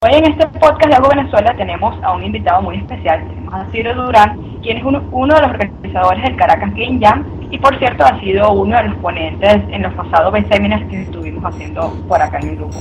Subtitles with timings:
[0.00, 3.26] Hoy en este podcast de Hago Venezuela tenemos a un invitado muy especial.
[3.26, 7.58] Tenemos a Ciro Durán, quien es uno, de los organizadores del Caracas Game Jam y
[7.58, 11.92] por cierto ha sido uno de los ponentes en los pasados seminars que estuvimos haciendo
[12.06, 12.76] por acá en el grupo.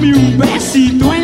[0.00, 1.19] Que si dame un besito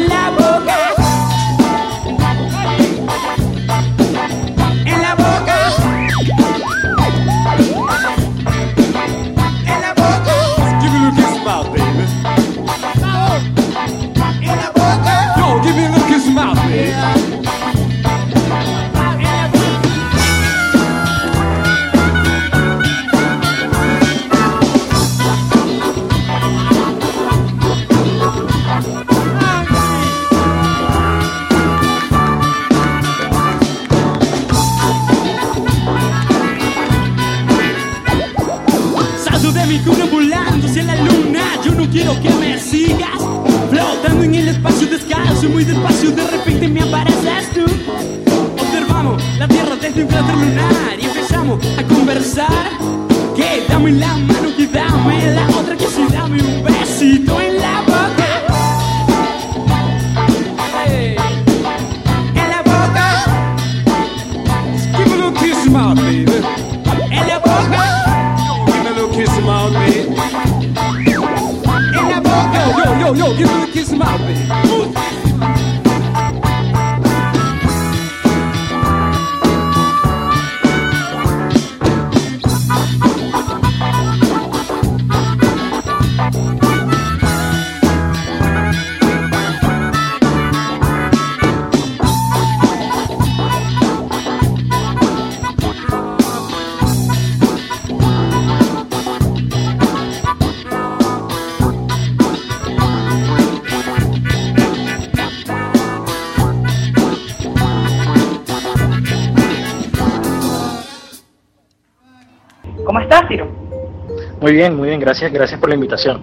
[114.47, 116.23] Muy bien, muy bien, gracias, gracias por la invitación.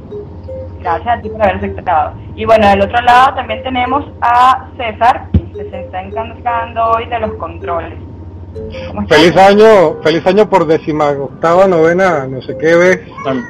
[0.79, 2.13] Gracias a ti por haber aceptado.
[2.37, 7.19] Y bueno, del otro lado también tenemos a César, que se está encargando hoy de
[7.19, 7.95] los controles.
[9.09, 13.01] Feliz año, feliz año por décima octava, novena, no sé qué vez.
[13.25, 13.41] Bueno,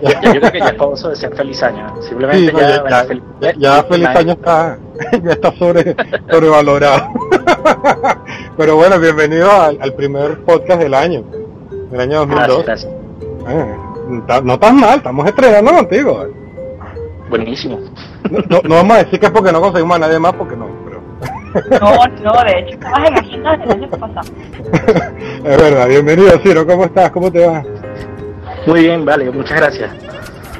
[0.00, 1.94] ya- yo creo que ya es famoso decir feliz año.
[2.00, 4.78] Simplemente Sí, no, ya, ya, bueno, ya- fel- ya- ya feliz año está,
[5.22, 5.94] ya está sobre,
[6.30, 7.06] sobrevalorado.
[8.56, 11.22] Pero bueno, bienvenido al, al primer podcast del año,
[11.90, 12.64] del año Gracias, 2002.
[12.64, 12.92] gracias.
[12.92, 16.26] No ta- no estás mal, estamos estrenando contigo.
[17.28, 17.78] Buenísimo.
[18.30, 20.56] No, no- no vamos a decir que es porque no conseguimos a nadie más, porque
[20.56, 21.00] no, pero
[21.80, 24.32] No, no, de hecho, estabas en agenda desde el año pasado.
[25.44, 25.88] es verdad.
[25.88, 27.10] Bienvenido, Ciro, ¿cómo estás?
[27.10, 27.62] ¿Cómo te va?
[28.66, 29.90] Muy bien, vale, muchas gracias.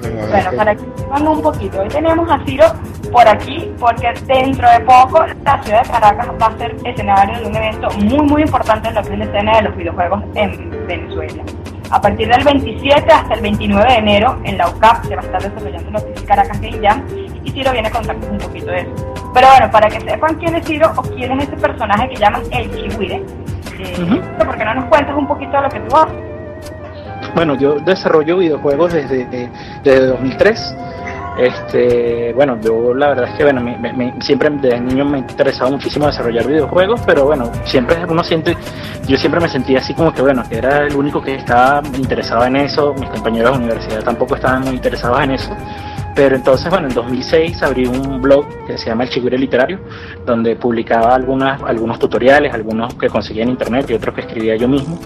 [0.02, 2.64] Bueno, para que sepan un poquito, hoy tenemos a Ciro
[3.12, 7.46] por aquí porque dentro de poco la ciudad de Caracas va a ser escenario de
[7.46, 10.87] un evento muy muy importante en la que es la escena de los videojuegos en
[10.88, 11.43] Venezuela.
[11.92, 15.24] A partir del 27 hasta el 29 de enero en la UCAP se va a
[15.26, 17.04] estar desarrollando que es Caracas Game Jam
[17.44, 19.14] y Ciro viene a contarnos un poquito de eso.
[19.34, 22.42] Pero bueno, para que sepan quién es Ciro o quién es ese personaje que llaman
[22.50, 23.16] el Chihuire,
[23.78, 24.20] eh, Ujú.
[24.38, 26.14] ¿por qué no nos cuentas un poquito de lo que tú haces?
[27.34, 29.26] Bueno, yo desarrollo videojuegos desde,
[29.82, 30.76] desde 2003.
[31.38, 35.70] Este, bueno, yo la verdad es que bueno, me- siempre desde niño me ha interesado
[35.70, 38.56] muchísimo desarrollar videojuegos, pero bueno, siempre uno siente,
[39.06, 42.44] yo siempre me sentía así como que bueno, que era el único que estaba interesado
[42.44, 45.56] en eso, mis compañeros de universidad tampoco estaban muy interesados en eso.
[46.14, 49.79] Pero entonces, bueno, en 2006 abrí un blog que se llama El Chigüire Literario,
[50.26, 54.69] donde publicaba algunas, algunos tutoriales, algunos que conseguía en internet y otros que escribía yo
[54.69, 54.99] mismo,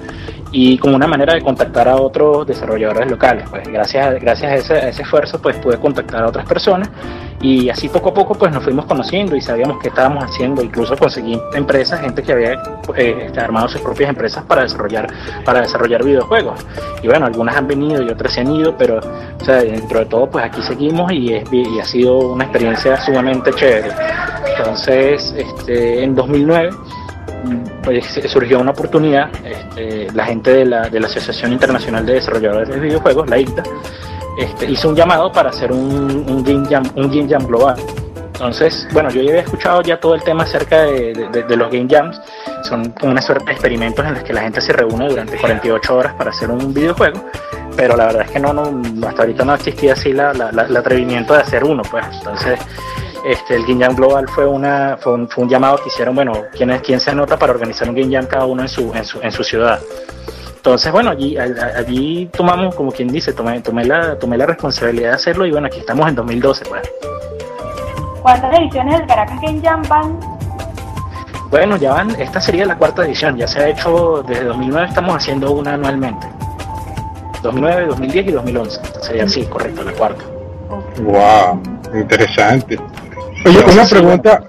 [0.50, 3.48] y como una manera de contactar a otros desarrolladores locales.
[3.48, 6.90] Pues gracias, gracias a ese, a ese esfuerzo, pues pude contactar a otras personas
[7.40, 10.62] y así poco a poco pues nos fuimos conociendo y sabíamos qué estábamos haciendo.
[10.62, 12.52] Incluso conseguí empresas, gente que había
[12.96, 15.06] eh, este, armado sus propias empresas para desarrollar,
[15.44, 16.64] para desarrollar videojuegos.
[17.02, 19.00] Y bueno, algunas han venido y otras se han ido, pero
[19.46, 23.90] dentro de todo pues aquí seguimos y, ha sido una experiencia sumamente chévere.
[24.58, 26.70] Entonces, este, en 2009
[27.84, 32.68] pues surgió una oportunidad, este, la gente de la, de la Asociación Internacional de Desarrolladores
[32.68, 33.62] de Videojuegos, la ICTA,
[34.38, 37.76] este, hizo un llamado para hacer un, un, game jam, un game jam global.
[38.34, 41.70] Entonces, bueno, yo ya había escuchado ya todo el tema acerca de, de- de- los
[41.72, 42.20] game jams.
[42.64, 45.96] Son como una suerte de experimentos en los que la gente se reúne durante 48
[45.96, 47.18] horas para hacer un videojuego.
[47.76, 50.64] Pero la verdad es que no, no hasta ahorita no existía así la, la- la-
[50.64, 52.04] el atrevimiento de hacer uno, pues.
[52.12, 52.58] Entonces,
[53.24, 56.32] este, el Game Jam Global fue una fue un, fue un llamado que hicieron, bueno,
[56.52, 59.04] ¿quién, es, quién se anota para organizar un Game Jam cada uno en su, en
[59.06, 59.80] su, en su ciudad.
[60.66, 65.14] Entonces, bueno, allí, allí tomamos, como quien dice, tomé, tomé, la, tomé la responsabilidad de
[65.14, 66.82] hacerlo y bueno, aquí estamos en 2012, pues.
[68.20, 70.18] ¿Cuántas ediciones del Caracas Game Jam van?
[71.50, 75.14] Bueno, ya van, esta sería la cuarta edición, ya se ha hecho desde 2009, estamos
[75.14, 76.26] haciendo una anualmente.
[77.44, 80.24] 2009, 2010 y 2011, sería así, correcto, la cuarta.
[81.00, 81.62] Wow,
[81.94, 82.76] interesante.
[83.44, 84.42] Oye, una pregunta,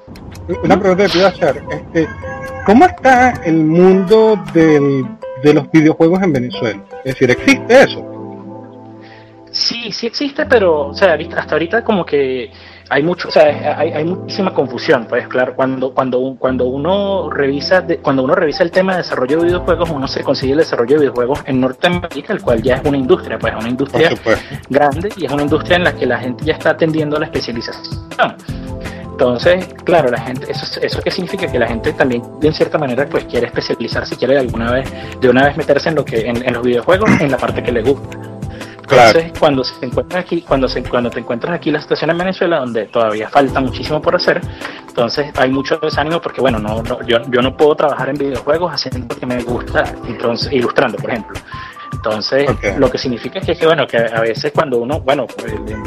[0.63, 2.09] una pregunta que te iba a hacer, este,
[2.65, 5.05] ¿cómo está el mundo del,
[5.43, 6.83] de los videojuegos en Venezuela?
[7.05, 8.13] Es decir, ¿existe eso?
[9.51, 12.51] Sí, sí existe, pero o sea, hasta ahorita como que
[12.89, 17.81] hay mucho, o sea, hay, hay muchísima confusión, pues claro, cuando cuando cuando uno revisa
[17.81, 20.95] de- cuando uno revisa el tema de desarrollo de videojuegos, uno se consigue el desarrollo
[20.95, 24.09] de videojuegos en Norteamérica, el cual ya es una industria, pues una industria
[24.69, 27.25] grande y es una industria en la que la gente ya está atendiendo a la
[27.25, 27.83] especialización.
[29.19, 33.07] Entonces, claro, la gente, eso, eso que significa que la gente también, de cierta manera,
[33.09, 34.87] pues quiere especializarse, quiere alguna vez,
[35.19, 37.71] de una vez meterse en lo que, en, en los videojuegos, en la parte que
[37.71, 38.15] le gusta.
[38.85, 39.09] Claro.
[39.19, 42.59] Entonces, cuando se encuentra aquí, cuando se, cuando te encuentras aquí la situación en Venezuela,
[42.59, 44.39] donde todavía falta muchísimo por hacer,
[44.87, 48.71] entonces hay mucho desánimo porque bueno, no, no- yo, yo no puedo trabajar en videojuegos
[48.71, 51.39] haciendo lo que me gusta, entonces, ilustrando, por ejemplo.
[51.93, 55.25] Entonces, lo que significa que, que, bueno, que a veces cuando uno, bueno,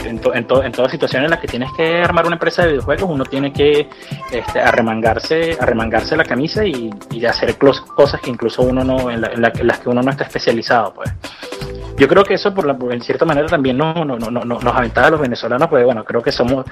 [0.04, 2.62] en, to- en, to- en todas situaciones en las que tienes que armar una empresa
[2.62, 3.88] de videojuegos, uno tiene que
[4.32, 9.28] este, arremangarse, arremangarse la camisa y, y hacer cosas que incluso uno no, en, la-
[9.28, 11.10] en la- en las que uno no está especializado, pues.
[11.96, 14.74] Yo creo que eso, por la, en cierta manera, también no, no, no, no, nos
[14.74, 16.64] aventaja a los venezolanos, pues bueno, creo que somos,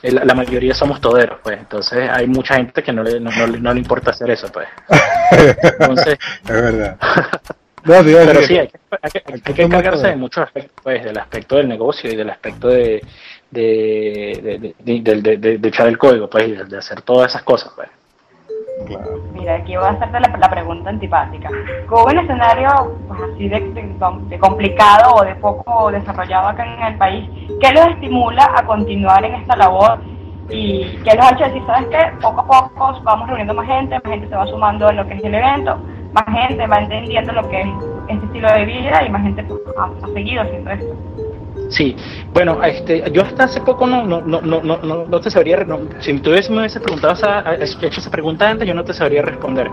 [0.00, 1.58] eh, la, la mayoría somos toderos, pues.
[1.58, 4.46] Entonces hay mucha gente que no le, no, no le- no le importa hacer eso,
[4.52, 4.68] pues.
[5.80, 6.96] Entonces, es verdad.
[7.86, 11.18] No, pero sí, hay que, hay que- hay que encargarse de muchos aspectos, pues, del
[11.18, 13.02] aspecto del negocio y del aspecto de,
[13.50, 17.02] de, de, de, de- de- de- de echar el código, pues, y de, de hacer
[17.02, 17.88] todas esas cosas, pues.
[18.86, 19.20] claro.
[19.32, 21.48] Mira, aquí voy a hacerte la, la pregunta antipática.
[21.86, 23.94] Con un escenario pues, así de, de-
[24.28, 27.28] de complicado o de poco desarrollado acá en el país,
[27.60, 29.98] ¿qué los estimula a continuar en esta labor?
[30.48, 32.12] ¿Y qué los ha hecho decir, sabes qué?
[32.20, 35.14] Poco a poco vamos reuniendo más gente, más gente se va sumando en lo que
[35.14, 35.78] es el evento,
[36.12, 37.68] más gente va entendiendo lo que es
[38.08, 40.94] este estilo de vida y más gente pues, ha, ha seguido haciendo esto.
[41.68, 41.96] Sí,
[42.32, 45.80] bueno, este, yo hasta hace poco no, no, no, no, no, no, te sabría, no-
[45.98, 49.68] si tú me hubiese preguntado esa, hecho esa pregunta antes, yo no te sabría responder.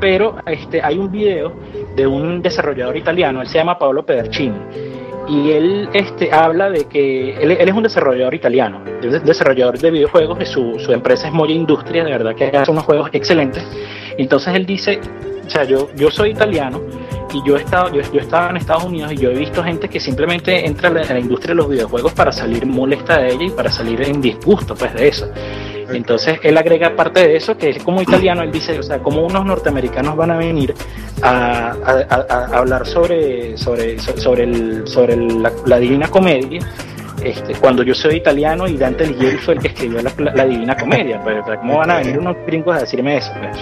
[0.00, 1.52] Pero este, hay un video
[1.96, 4.58] de un desarrollador italiano, él se llama Paolo Pedercini,
[5.26, 9.90] y él este, habla de que él, él es un desarrollador italiano, es desarrollador de
[9.90, 13.66] videojuegos, y su, su empresa es Moya Industria, de verdad que hace unos juegos excelentes.
[14.18, 15.00] Entonces él dice,
[15.46, 16.80] o sea, yo, yo soy italiano,
[17.32, 19.88] y yo he estado yo, yo estaba en Estados Unidos y yo he visto gente
[19.88, 23.28] que simplemente entra a la, a la industria de los videojuegos para salir molesta de
[23.34, 25.28] ella y para salir en disgusto pues de eso.
[25.92, 29.26] Entonces él agrega parte de eso que es como italiano él dice o sea como
[29.26, 30.74] unos norteamericanos van a venir
[31.22, 36.60] a, a- a- a hablar sobre sobre sobre el sobre el- la, la divina comedia
[37.22, 40.76] este, cuando yo soy italiano y Dante Alighieri fue el que escribió la, la- Divina
[40.76, 41.20] Comedia,
[41.60, 43.32] ¿cómo van a venir unos gringos a decirme eso?
[43.38, 43.56] pues?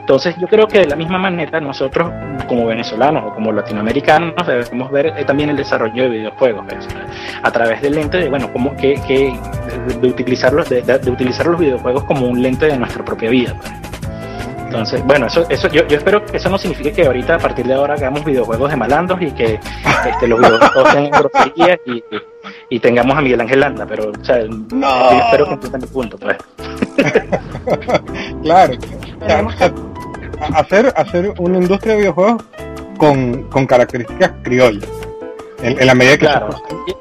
[0.00, 2.10] Entonces yo creo que de la misma manera nosotros
[2.48, 6.86] como venezolanos o como latinoamericanos debemos ver eh, también el desarrollo de videojuegos pues,
[7.42, 9.32] a través del lente de, bueno, como que, que
[10.00, 13.54] de, utilizarlos, de- de utilizar los videojuegos como un lente de nuestra propia vida.
[13.60, 13.72] pues.
[14.66, 17.66] Entonces, bueno, eso, eso yo, yo espero que eso no signifique que ahorita a partir
[17.66, 19.58] de ahora hagamos videojuegos de malandros y que
[20.08, 22.04] este, los videojuegos sean groserías y, y
[22.80, 24.38] tengamos a Miguel Ángel Landa, pero o sea,
[24.72, 25.10] No.
[25.12, 26.36] yo espero que entiendan el punto, pues.
[28.42, 28.74] claro.
[30.40, 32.42] A- hacer, hacer una industria de videojuegos
[32.98, 34.88] con, con características criollas.
[35.62, 36.52] En, en la medida que Claro.
[36.52, 36.94] se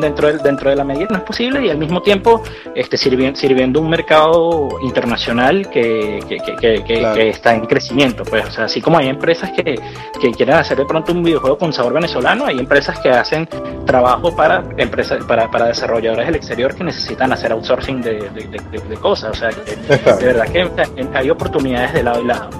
[0.00, 2.42] dentro, de, dentro de la medida no es posible y al mismo tiempo
[2.74, 7.14] este, sirvi- sirviendo un mercado internacional que, que, que- que- que- Claro.
[7.16, 8.24] que está en crecimiento.
[8.24, 9.74] Pues, o sea, así como hay empresas que,
[10.20, 13.48] que quieren hacer de pronto un videojuego con sabor venezolano, hay empresas que hacen
[13.86, 18.60] trabajo para empresas para, para desarrolladores del exterior que necesitan hacer outsourcing de, de- de-
[18.70, 19.30] de- de cosas.
[19.32, 19.76] O sea, que
[20.26, 20.68] de verdad que
[21.14, 22.50] hay oportunidades de lado y lado.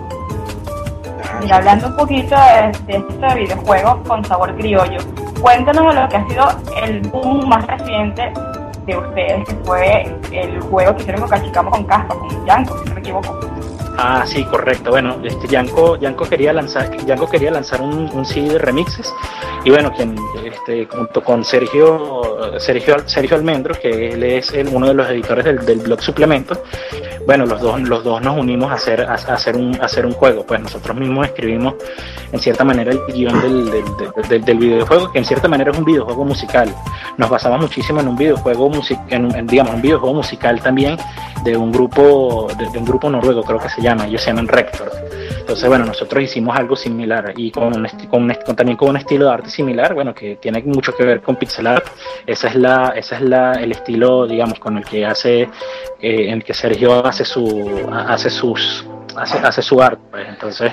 [1.41, 4.99] Mira, hablando un poquito de, de esto de videojuegos con sabor criollo,
[5.45, 6.49] cuéntanos de lo que ha sido
[6.83, 8.33] el boom más reciente
[8.87, 12.89] de ustedes, que fue el juego que hicieron con Cachicamo con Caspa, con Yanko, si
[12.89, 13.54] no me equivoco.
[13.97, 14.91] Ah, sí, correcto.
[14.91, 19.13] Bueno, este Yanko, Yanko quería lanzar, Yanko quería lanzar un, un CD de remixes
[19.65, 24.89] y bueno, quien este, junto con Sergio, Sergio, Sergio Almendro, que él es el- uno
[24.89, 26.61] de los editores del, del blog Suplemento,
[27.27, 30.13] bueno, los dos, los dos nos unimos a hacer, a, hacer un, a hacer un
[30.13, 30.45] juego.
[30.45, 31.75] Pues nosotros mismos escribimos
[32.33, 33.71] en cierta manera el guion del,
[34.29, 36.69] del, del- videojuego, que en cierta manera es un videojuego musical.
[37.17, 40.97] Nos basamos muchísimo en un videojuego music, en, en, digamos, un videojuego musical también
[41.45, 44.91] de un grupo, de un grupo noruego, creo que se llama, ellos se llaman Rector.
[45.39, 49.33] Entonces, bueno, nosotros hicimos algo similar y con, un con- también con un estilo de
[49.35, 51.87] arte similar, bueno, que tiene mucho que ver con pixel art.
[52.27, 55.49] Esa es la, esa es la, el estilo, digamos, con el que hace, eh,
[56.01, 60.01] en el que Sergio hace su, hace sus, hace, hace su arte.
[60.11, 60.29] Pues.
[60.29, 60.73] Entonces,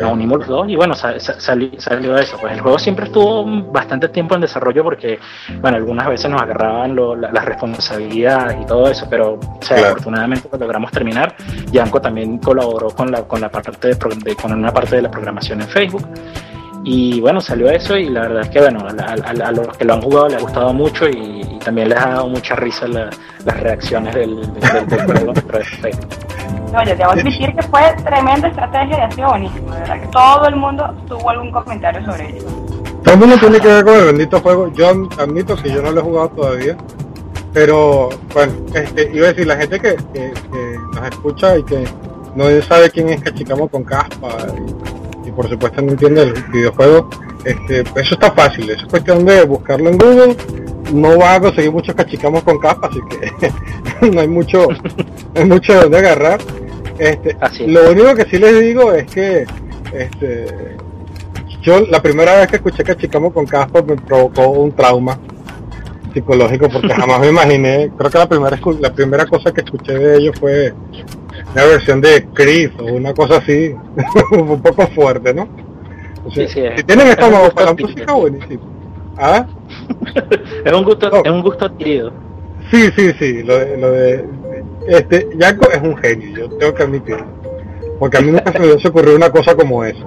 [0.00, 2.36] nos unimos los dos y bueno, sa- sa- sali- salió eso.
[2.40, 5.18] Pues el juego siempre estuvo bastante tiempo en desarrollo porque,
[5.60, 9.76] bueno, algunas veces nos agarraban lo- la, la responsabilidad y todo eso, pero o sea,
[9.76, 9.92] Claro.
[9.92, 11.34] afortunadamente lo logramos terminar.
[11.70, 15.60] Yanko también colaboró con la, con la parte de- con una parte de la programación
[15.60, 16.06] en Facebook.
[16.88, 19.14] Y bueno, salió eso y la verdad es que bueno, a, a-
[19.44, 21.98] a- a los que lo han jugado les ha gustado mucho y, y también les
[21.98, 23.10] ha dado mucha risa la-
[23.44, 24.52] las reacciones del, del,
[24.86, 25.32] del- del juego.
[26.72, 30.06] No, yo debo admitir que fue tremenda estrategia y ha sido buenísimo, de verdad que
[30.08, 32.46] todo el mundo tuvo algún comentario sobre ello.
[33.02, 34.72] Todo el mundo tiene que ver con el bendito juego.
[34.74, 34.88] Yo
[35.18, 36.76] admito que yo no lo he jugado todavía.
[37.52, 41.84] Pero, bueno, este, iba a decir, la gente que, que- que nos escucha y que
[42.36, 44.95] no sabe quién es Cachicamo con Caspa y
[45.36, 47.10] por supuesto no entiende el videojuego,
[47.44, 48.68] este, eso está fácil.
[48.70, 50.36] Eso es cuestión de buscarlo en Google.
[50.92, 54.68] No va a conseguir muchos Cachicamos con Caspa, así que no hay mucho,
[55.34, 56.40] hay mucho de dónde agarrar.
[56.98, 59.44] Este, Así lo único que sí les digo es que
[59.92, 60.76] este,
[61.60, 65.18] yo la primera vez que escuché Cachicamo con Caspa me provocó un trauma
[66.14, 70.16] psicológico porque jamás me imaginé, creo que la primera la primera cosa que escuché de
[70.16, 70.72] ellos fue
[71.56, 73.74] una versión de Chris o una cosa así,
[74.32, 75.48] un poco fuerte, ¿no?
[76.26, 78.62] O sea, Sí, sí, es- si tienen es estómago para la música, buenísimo.
[79.16, 79.46] ¿Ah?
[80.66, 82.12] Es un gusto, es un gusto adquirido.
[82.70, 84.24] Sí, sí, sí, lo de, lo de
[84.88, 87.24] este, Yanko es un genio, yo tengo que admitirlo.
[87.98, 90.04] Porque a mí nunca se me hubiese ocurrido una cosa como esa.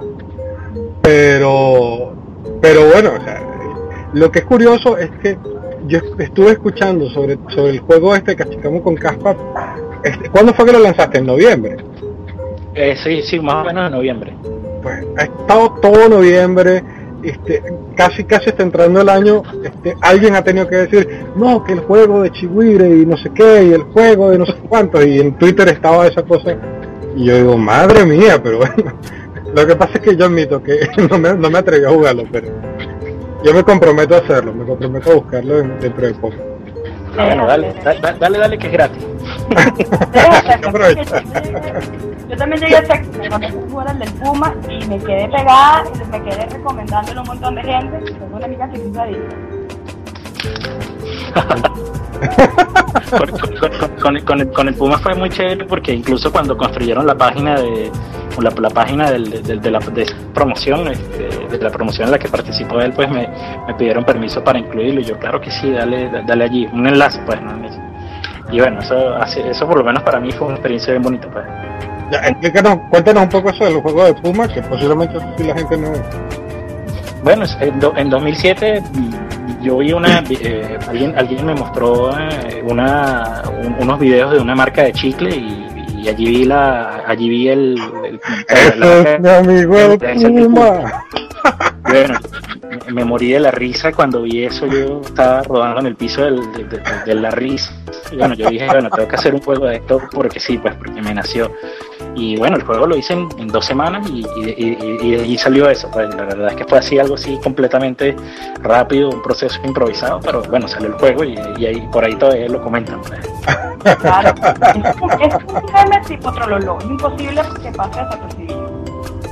[1.02, 2.14] Pero,
[2.60, 3.42] pero bueno, o sea,
[4.12, 5.36] lo que es curioso es que
[5.88, 9.34] yo estuve escuchando sobre, sobre el juego este Cachicamo con Caspa.
[10.04, 11.18] Este, ¿Cuándo fue que lo lanzaste?
[11.18, 11.76] ¿En noviembre?
[12.74, 14.34] Eh, sí, sí, más o menos en noviembre.
[14.82, 16.82] Pues ha estado todo noviembre,
[17.22, 17.62] este,
[17.96, 21.80] casi casi está entrando el año, este, alguien ha tenido que decir, no, que el
[21.80, 25.20] juego de Chihuire y no sé qué, y el juego de no sé cuánto, y
[25.20, 26.56] en Twitter estaba esa cosa,
[27.14, 28.74] y yo digo, madre mía, pero bueno,
[29.54, 30.78] lo que pasa es que yo admito que
[31.10, 32.48] no me, no me atreví a jugarlo, pero
[33.44, 36.36] yo me comprometo a hacerlo, me comprometo a buscarlo en- dentro de poco.
[37.18, 39.06] Ah, bueno, dale, da- dale, dale, que es gratis.
[42.28, 45.98] Yo también llegué a hacer cuando jugar el del Puma y me quedé pegada y
[46.10, 48.12] me quedé recomendándolo a un montón de gente.
[48.12, 49.36] Tengo una amiga que es adicta.
[53.10, 53.40] Con, con-
[54.00, 57.90] con- con- con el, Puma fue muy chévere porque incluso cuando construyeron la página de
[58.40, 62.18] la, la página del- del- de, la de promoción este, de la promoción en la
[62.18, 63.28] que participó él pues me,
[63.66, 67.20] me pidieron permiso para incluirlo y yo claro que sí dale dale allí un enlace
[67.26, 67.50] pues ¿no?
[68.52, 71.44] y bueno eso eso por lo menos para mí fue una experiencia bien bonita pues
[72.10, 75.92] Ya, explícanos, cuéntanos un poco eso del juego de Puma, que posiblemente la gente no...
[77.22, 82.62] Bueno, en, do- en 2007 mm, yo vi una, eh, alguien, alguien me mostró eh,
[82.66, 85.66] una, un- unos videos de una marca de chicle y,
[86.02, 89.78] y allí vi la, allí vi el, el- la- la Eso marca- es mi amigo
[89.78, 90.44] el ese tipo.
[90.44, 91.04] Puma.
[91.82, 92.18] bueno,
[92.92, 94.66] me morí de la risa cuando vi eso.
[94.66, 97.72] Yo estaba rodando en el piso del- de, de- de la risa.
[98.12, 100.74] Y bueno, yo dije, bueno, tengo que hacer un juego de esto porque sí, pues
[100.76, 101.52] porque me nació.
[102.16, 105.22] Y bueno, el juego lo hice en, en dos semanas y, y- y- y de
[105.22, 105.90] allí salió eso.
[105.90, 108.16] Pues la verdad es que fue así, algo así completamente
[108.62, 112.48] rápido, un proceso improvisado, pero bueno, salió el juego y, y ahí, por ahí todavía
[112.48, 113.00] lo comentan.
[113.02, 113.20] pues.
[114.00, 114.34] Claro.
[114.34, 116.78] Es un- es un meme tipo trololo.
[116.80, 118.70] Es imposible que pase desapercibido.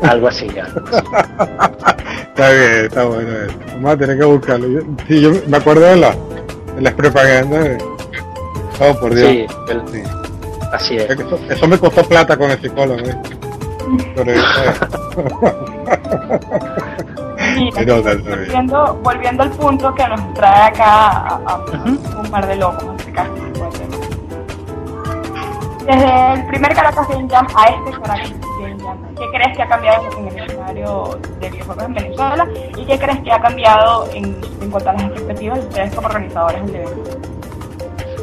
[0.03, 0.63] Algo así ya.
[2.29, 3.55] Está bien, está bueno eso.
[3.75, 4.69] Vamos a tener que buscarlo.
[4.69, 6.11] Yo, sí, yo me acuerdo de, la,
[6.77, 7.79] de las propagandas de...
[8.81, 9.29] Oh, por Dios.
[9.29, 10.03] Sí, el- Sí.
[10.73, 11.11] Así es.
[11.11, 13.01] Eso, eso me costó plata con el psicólogo.
[13.09, 13.17] ¿eh?
[14.15, 14.33] Pero
[17.77, 21.09] Mira, volviendo, volviendo al punto que nos trae acá
[21.47, 23.33] a, un par de locos, en este caso.
[23.35, 23.49] de-
[25.87, 29.69] Desde el primer Caracas Game Jam a este Caracas Game Jam, ¿qué crees que ha
[29.69, 32.47] cambiado en el escenario de videojuegos en Venezuela?
[32.77, 36.09] ¿Y qué crees que ha cambiado en, en cuanto a las expectativas de ustedes como
[36.09, 37.38] organizadores del evento?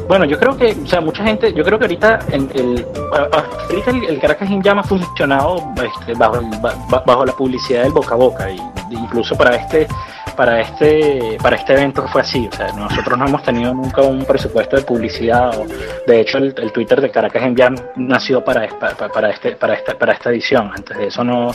[0.08, 3.90] Bueno, yo creo que, o sea, mucha gente, yo creo que ahorita el, a- ahorita
[3.90, 4.48] el, el Caracas
[4.78, 8.60] ha funcionado este, bajo, el- ba- ba- bajo la publicidad del boca a boca y
[8.90, 9.88] incluso para este
[10.36, 14.24] para este para este evento fue así, o sea, nosotros no hemos tenido nunca un
[14.24, 15.66] presupuesto de publicidad, o,
[16.06, 19.74] de hecho el, el Twitter de Caracas In Jam nació para, para, para este para
[19.74, 21.52] esta para esta edición, antes de eso no,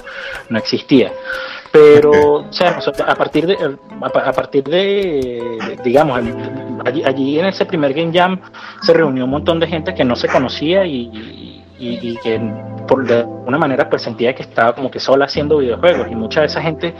[0.49, 1.11] no existía.
[1.71, 2.11] Pero,
[2.49, 3.53] o sea, a partir de,
[4.01, 6.19] a, pa- a partir de, de- digamos,
[6.83, 8.41] allí, allí en ese primer Game Jam
[8.81, 12.39] se reunió un montón de gente que no se conocía y, y- y que
[12.87, 16.07] por de alguna manera pues sentía que estaba como que sola haciendo videojuegos.
[16.11, 16.93] Y mucha de esa gente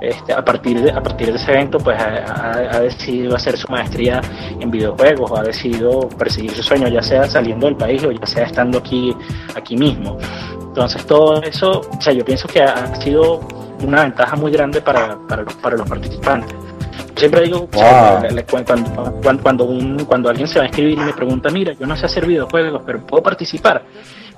[0.00, 4.20] este, a partir de a partir de ese evento pues ha, decidido hacer su maestría
[4.58, 8.26] en videojuegos o ha decidido perseguir su sueño ya sea saliendo del país o ya
[8.26, 9.14] sea estando aquí
[9.54, 10.18] aquí mismo.
[10.60, 13.40] Entonces todo eso o sea yo pienso que ha, sido
[13.84, 16.71] una ventaja muy grande para, para, para los participantes
[17.16, 18.22] siempre digo o sea, Wow.
[18.22, 18.74] le- le- cuando,
[19.22, 21.96] cuando, cuando, un, cuando alguien se va a escribir y me pregunta mira yo no
[21.96, 23.82] sé hacer videojuegos pero puedo participar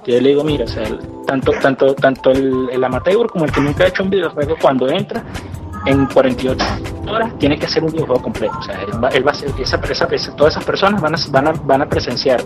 [0.06, 3.52] yo le digo, mira, o sea, el- tanto, tanto, tanto el, el amateur como el
[3.52, 5.24] que nunca ha hecho un videojuego, cuando entra
[5.86, 6.44] en 48
[7.08, 8.54] horas, tiene que hacer un videojuego completo.
[8.58, 11.48] O sea, él va, él va a esa, esa- todas esas personas van a, van,
[11.48, 12.40] a, van a presenciar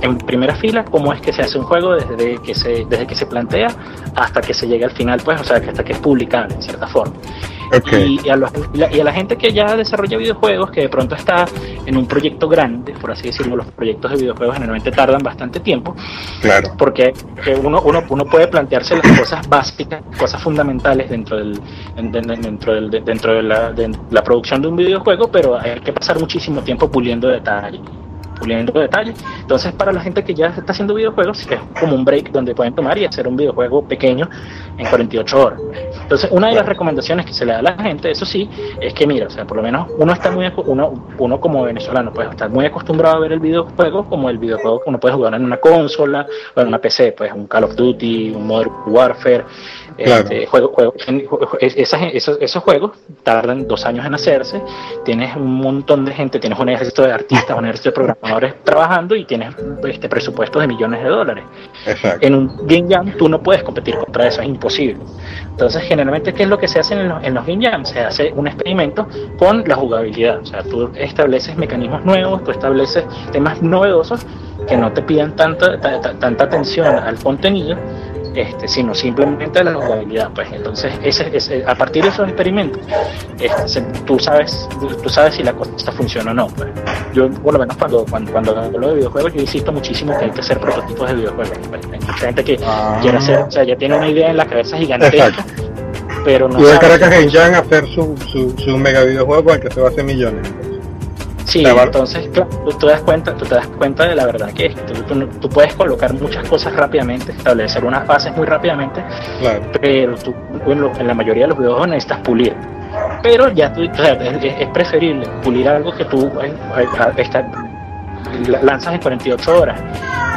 [0.00, 3.14] en primera fila cómo es que se hace un juego desde que se, desde que
[3.14, 3.68] se plantea
[4.14, 6.62] hasta que se llega al final, pues, o sea, que hasta que es publicable, en
[6.62, 7.14] cierta forma.
[7.74, 7.92] Ok.
[7.92, 11.14] Y, y a los- y a la gente que ya desarrolla videojuegos, que de pronto
[11.14, 11.46] está
[11.86, 15.94] en un proyecto grande, por así decirlo, los proyectos de videojuegos generalmente tardan bastante tiempo,
[16.42, 16.72] Claro.
[16.76, 21.58] porque que uno, uno, uno puede plantearse las cosas básicas, cosas fundamentales dentro del,
[21.96, 23.72] en- en- dentro del, de- dentro de la,
[24.10, 27.80] la producción de un videojuego, pero hay que pasar muchísimo tiempo puliendo detalles
[28.42, 29.14] puliendo detalles.
[29.40, 32.74] Entonces, para la gente que ya está haciendo videojuegos, es como un break donde pueden
[32.74, 34.28] tomar y hacer un videojuego pequeño
[34.76, 35.60] en 48 horas.
[36.02, 38.92] Entonces, una de las recomendaciones que se le da a la gente, eso sí, es
[38.94, 42.30] que mira, o sea, por lo menos uno está muy, uno, uno como venezolano puede
[42.30, 45.44] estar muy acostumbrado a ver el videojuego como el videojuego que uno puede jugar en
[45.44, 49.44] una consola o en una PC, pues un Call of Duty, un Modern Warfare,
[49.96, 50.22] Claro.
[50.22, 50.94] este, juego, juego-
[51.60, 54.62] esas- esos, esos juegos tardan dos años en hacerse,
[55.04, 59.14] tienes un montón de gente, tienes un ejército de artistas, un ejército de programadores trabajando
[59.14, 59.54] y tienes
[59.88, 61.44] este presupuestos de millones de dólares.
[61.86, 62.26] Exacto.
[62.26, 64.96] En un Game Jam tú no puedes competir contra eso, es imposible.
[65.50, 67.84] Entonces, generalmente, ¿qué es lo que se hace en los, en los Game Jam?
[67.84, 69.06] Se hace un experimento
[69.38, 70.40] con la jugabilidad.
[70.40, 74.26] O sea, tú estableces mecanismos nuevos, tú estableces temas novedosos
[74.66, 77.76] que no te pidan tanta, ta- ta- tanta atención al contenido,
[78.34, 80.30] este, sino simplemente la jugabilidad.
[80.34, 82.80] Pues entonces, ese, ese- a partir de esos experimentos,
[83.40, 84.68] este, tú sabes
[85.02, 86.46] tú sabes si la cosa funciona o no.
[86.48, 86.68] Pues.
[87.12, 90.30] Yo, por lo menos, cuando, cuando, cuando hablo de videojuegos, yo insisto muchísimo que hay
[90.30, 91.58] que hacer prototipos de videojuegos.
[91.68, 92.98] Pues, hay mucha gente que Ah.
[93.02, 95.52] quiere hacer, o sea, ya tiene una idea en la cabeza gigantesca, Exacto.
[96.24, 99.80] pero no Y el Caracas Game hacer su, su, su mega videojuego el que se
[99.80, 100.48] va a hacer millones.
[101.52, 104.50] Sí, La entonces claro, tú te das cuenta, tú te das cuenta de la verdad
[104.54, 104.74] que es.
[104.86, 109.04] Tú, tú no- tú puedes colocar muchas cosas rápidamente, establecer unas bases muy rápidamente,
[109.40, 109.60] Claro.
[109.78, 110.34] pero tú
[110.66, 112.54] en, lo- en la mayoría de los videojuegos necesitas pulir.
[113.22, 116.86] Pero ya tú, o sea, es, es preferible pulir algo que tú eh, eh,
[117.18, 117.46] está-
[118.62, 119.80] lanzas en 48 horas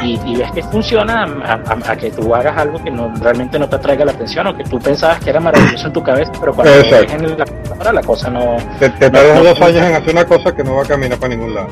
[0.02, 3.58] y, y ves que funciona a, a- a que tú hagas algo que no realmente
[3.58, 6.32] no te atraiga la atención o que tú pensabas que era maravilloso en tu cabeza,
[6.38, 9.94] pero cuando ves en la computadora la cosa no, Te, te tardas dos años en
[9.94, 11.68] hacer una cosa que no va a caminar para ningún lado.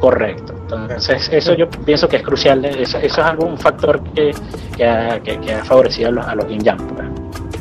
[0.00, 0.54] Correcto.
[0.70, 2.64] Entonces, eso yo pienso que es crucial.
[2.64, 4.30] Eso, eso es algo, un factor que,
[4.76, 6.78] que, ha, que, que ha favorecido a los, a los Game.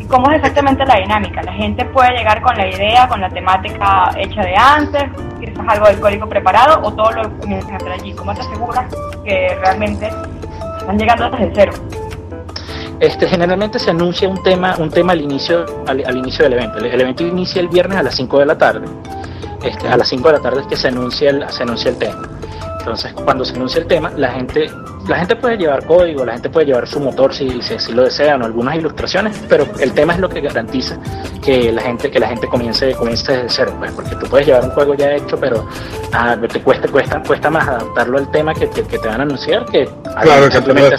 [0.07, 1.43] ¿Cómo es exactamente la dinámica?
[1.43, 5.03] ¿La gente puede llegar con la idea, con la temática hecha de antes?
[5.39, 8.13] ¿Quizás algo del código preparado o todo lo comienzan a hacer allí?
[8.13, 8.85] ¿Cómo te aseguras
[9.25, 10.09] que realmente
[10.79, 11.73] están llegando desde cero?
[13.01, 16.77] Este, generalmente se anuncia un tema, un tema al inicio, al, inicio del evento.
[16.77, 18.87] El, el evento inicia el viernes a las 5 de la tarde.
[19.61, 21.97] Este, a las 5 de la tarde es que se anuncia el, se anuncia el
[21.97, 22.21] tema.
[22.87, 24.71] Entonces, cuando se anuncia el tema, la gente,
[25.09, 28.05] la gente puede llevar código, la gente puede llevar su motor si, si así lo
[28.05, 30.97] desean, o algunas ilustraciones, pero el tema es lo que garantiza
[31.43, 34.63] que la gente, que la gente comience, comience desde cero, pues, porque tú puedes llevar
[34.63, 35.67] un juego ya hecho, pero
[36.13, 39.23] ah, te cuesta, cuesta, cuesta más adaptarlo al tema que te, que te van a
[39.23, 39.89] anunciar que
[40.21, 40.97] Claro, que hacerlo de una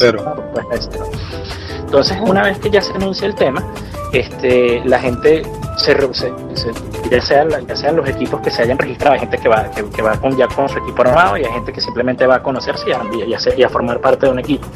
[1.88, 3.64] Entonces, una vez que ya se anuncia el tema,
[4.12, 5.42] este, la gente
[5.78, 6.72] se, se- se-
[7.10, 9.70] ya, sean, la- ya sean los equipos que se hayan registrado, hay gente que va,
[9.70, 12.36] que, que va con, ya con su equipo armado y hay gente que simplemente va
[12.36, 14.66] a conocerse y a, y a ser- y a formar parte de un equipo.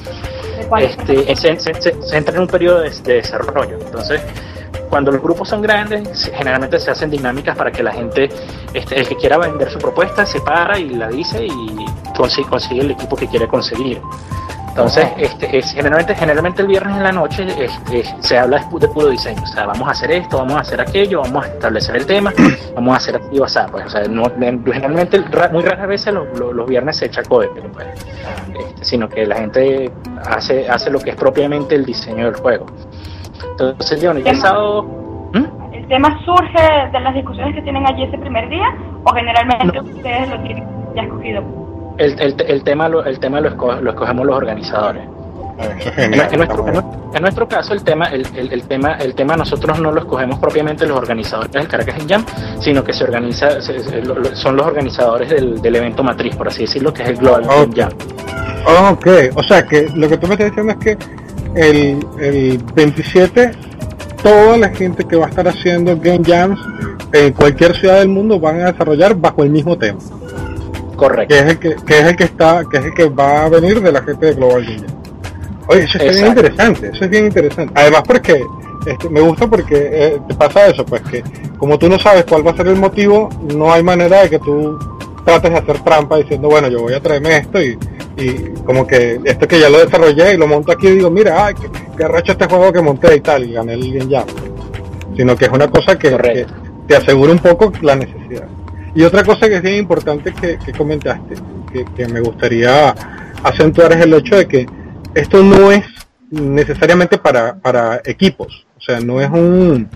[0.78, 3.76] Este, se, se- entra en un periodo de, de desarrollo.
[3.78, 4.22] Entonces,
[4.88, 8.30] cuando los grupos son grandes, generalmente se hacen dinámicas para que la gente,
[8.72, 11.84] este, el que quiera vender su propuesta, se para y la dice y
[12.16, 14.00] consigue, consigue el equipo que quiere conseguir.
[14.72, 18.88] Entonces, este, es, generalmente, generalmente el viernes en la noche este, se habla de, de
[18.88, 19.42] puro diseño.
[19.42, 22.32] O sea, vamos a hacer esto, vamos a hacer aquello, vamos a establecer el tema,
[22.74, 23.58] vamos a hacer así o así.
[23.70, 24.24] Pues, o sea, no-
[24.72, 29.10] generalmente, ra- muy raras veces lo- lo- los viernes se echa código, pues, este, sino
[29.10, 29.92] que la gente
[30.26, 32.64] hace, hace lo que es propiamente el diseño del juego.
[33.50, 34.82] Entonces, yo, el sábado...
[35.34, 35.74] ¿Mm?
[35.74, 38.66] ¿El tema surge de las discusiones que tienen allí ese primer día
[39.04, 40.64] o generalmente ustedes lo tienen
[40.96, 41.42] ya escogido?
[41.98, 45.02] El, el, el tema, lo, el tema lo, esco- lo escogemos los organizadores.
[45.58, 46.28] Eso es En, genial.
[46.32, 49.78] en nuestro, en en nuestro caso, el tema, el, el- el tema, el tema nosotros
[49.78, 52.24] no lo escogemos propiamente los organizadores del Caracas Game Jam,
[52.58, 56.48] sino que se organiza, se- se- lo- son los organizadores del, del evento matriz, por
[56.48, 57.76] así decirlo, que es el Global Game Ok.
[57.76, 57.90] Jam.
[58.92, 60.96] Ok, o sea que lo que tú me estás diciendo es que
[61.54, 63.50] el, el 27
[64.22, 66.58] toda la gente que va a estar haciendo Game Jams
[67.12, 69.98] en cualquier ciudad del mundo van a desarrollar bajo el mismo tema,
[71.02, 71.34] Correcto.
[71.34, 73.48] que es el que, que es el que está, que es el que va a
[73.48, 74.86] venir de la gente de Global Jam.
[75.68, 77.72] Oye, eso es bien interesante, eso es bien interesante.
[77.76, 78.44] Además porque
[78.86, 81.22] este, me gusta porque eh, te pasa eso, pues que
[81.58, 84.38] como tú no sabes cuál va a ser el motivo, no hay manera de que
[84.38, 84.78] tú
[85.24, 87.78] trates de hacer trampa diciendo, bueno, yo voy a traerme esto y,
[88.16, 91.46] y como que esto que ya lo desarrollé y lo monto aquí y digo, mira,
[91.46, 94.26] ay, qué, qué arrecho este juego que monté y tal, y gané el Game Jam.
[95.16, 96.46] Sino que es una cosa que,
[96.86, 98.48] te asegura un poco la necesidad.
[98.94, 101.34] Y otra cosa que es bien importante que, comentaste,
[101.72, 102.94] que, que me gustaría
[103.42, 104.66] acentuar es el hecho de que
[105.14, 105.84] esto no es
[106.30, 109.88] necesariamente para, para equipos, o sea, no es un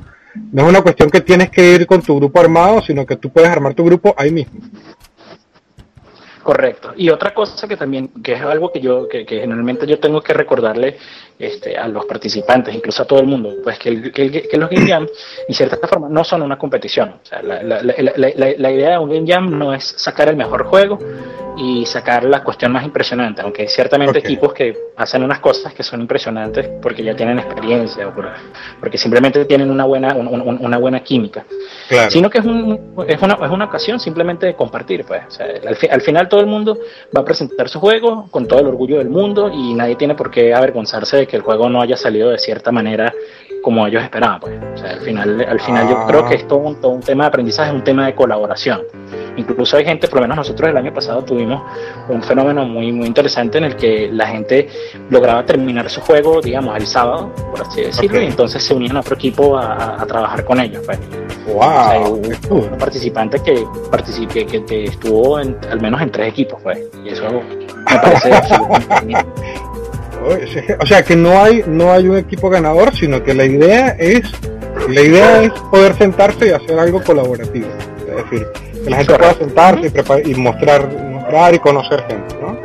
[0.53, 3.31] no es una cuestión que tienes que ir con tu grupo armado, sino que tú
[3.31, 4.61] puedes armar tu grupo ahí mismo.
[6.47, 6.93] Correcto.
[6.97, 10.21] Y otra cosa que también, que es algo que yo, que, que generalmente yo tengo
[10.21, 10.97] que recordarle
[11.41, 14.57] este, a los participantes, incluso a todo el mundo, pues que, el- que, el- que
[14.57, 15.09] los Game Jam,
[15.49, 17.09] en cierta forma, no son una competición.
[17.23, 17.95] O sea, la, la, la,
[18.57, 20.99] la- idea de un Game Jam no es sacar el mejor juego
[21.57, 25.83] y sacar la cuestión más impresionante, aunque hay ciertamente equipos que hacen unas cosas que
[25.83, 28.29] son impresionantes porque ya tienen experiencia o por-
[28.81, 31.45] porque simplemente tienen una buena, un- un- una buena química
[31.89, 32.11] Claro.
[32.11, 35.05] sino que es, un, es, una, es una ocasión simplemente de compartir.
[35.05, 35.23] Pues.
[35.29, 36.79] O sea, al, fi- al final todo el mundo
[37.17, 40.31] va a presentar su juego con todo el orgullo del mundo y nadie tiene por
[40.31, 43.13] qué avergonzarse de que el juego no haya salido de cierta manera
[43.67, 44.39] como ellos esperaban.
[44.39, 44.55] Pues.
[44.75, 46.05] O sea, al final, al final yo Ah.
[46.07, 48.81] creo que es todo un, todo un tema de aprendizaje, es un tema de colaboración.
[49.37, 51.63] Incluso hay gente, por lo menos nosotros el año pasado tuvimos
[52.09, 54.69] un fenómeno muy muy interesante en el que la gente
[55.11, 58.23] lograba terminar su juego, digamos, el sábado, por así decirlo, Ok.
[58.25, 60.83] y entonces se unían a otro equipo a, a- trabajar con ellos.
[60.87, 61.01] Pues
[61.47, 66.29] Wow, o sea, un participante que participe, que te estuvo en- al menos en tres
[66.29, 69.17] equipos, pues, y eso me parece absolutamente
[70.81, 74.23] O sea que no hay no hay un equipo ganador, sino que la idea es
[74.89, 77.67] la idea es poder sentarse y hacer algo colaborativo.
[78.09, 78.47] Es decir,
[78.85, 82.57] que la gente pueda sentarse y, prepar- y mostrar mostrar y conocer gente, ¿no?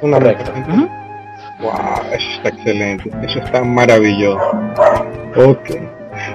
[0.00, 0.70] Fundamentalmente.
[0.70, 0.88] Ujú.
[1.60, 1.72] Wow,
[2.12, 4.40] eso está excelente, eso está maravilloso.
[5.36, 5.70] Ok.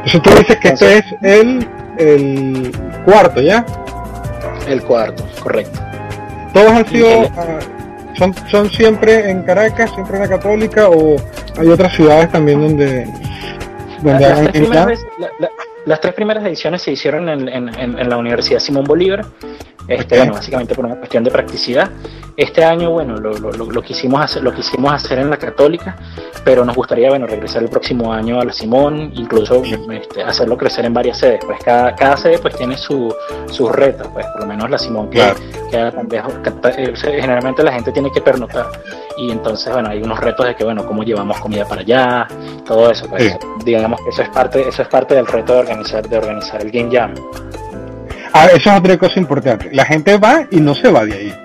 [0.05, 2.71] Entonces tú dices que este es el, el
[3.05, 3.65] cuarto, ¿ya?
[4.67, 5.79] El cuarto, correcto.
[6.53, 7.09] Todos han sido,
[8.17, 11.15] son, son siempre en Caracas, siempre en la Católica, o
[11.57, 13.05] hay otras ciudades también donde,
[14.01, 14.69] donde Las, hagan tres
[15.19, 15.49] la- la-
[15.85, 19.25] las tres primeras ediciones se hicieron en, en- en- en la Universidad Simón Bolívar,
[19.87, 21.89] este, bueno, básicamente por una cuestión de practicidad.
[22.35, 25.95] Este año, bueno, lo, lo, lo- lo quisimos hacer, lo quisimos hacer en la Católica,
[26.45, 30.85] pero nos gustaría, bueno, regresar el próximo año a la Simón, incluso este, hacerlo crecer
[30.85, 31.39] en varias sedes.
[31.43, 33.11] Pues cada, cada sede pues tiene su,
[33.49, 35.17] sus retos, pues por lo menos la Simón que
[35.71, 35.91] Claro.
[35.91, 36.49] tan lejos, que
[36.83, 38.67] eh, generalmente la gente tiene que pernoctar
[39.17, 42.27] y entonces bueno hay unos retos de que bueno cómo llevamos comida para allá
[42.65, 43.37] todo eso pues Sí.
[43.65, 46.69] digamos que eso es parte eso es parte del reto de organizar de organizar el
[46.71, 47.13] game jam
[48.33, 49.69] Ah, eso es otra cosa importante.
[49.73, 51.35] La gente va y no se va de ahí.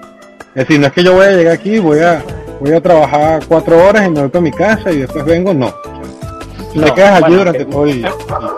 [0.54, 2.22] Es decir, no es que yo voy a llegar aquí, voy a
[2.60, 5.72] voy a trabajar cuatro horas y me voy para mi casa y después vengo, no.
[6.72, 8.12] Te No, quedas allí durante eh, todo el día.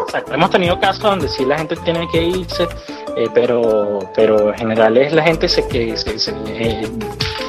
[0.06, 0.34] Exacto.
[0.34, 2.64] Hemos tenido casos donde sí la gente tiene que irse,
[3.16, 6.87] eh, pero pero en general es la gente se que se, se- eh,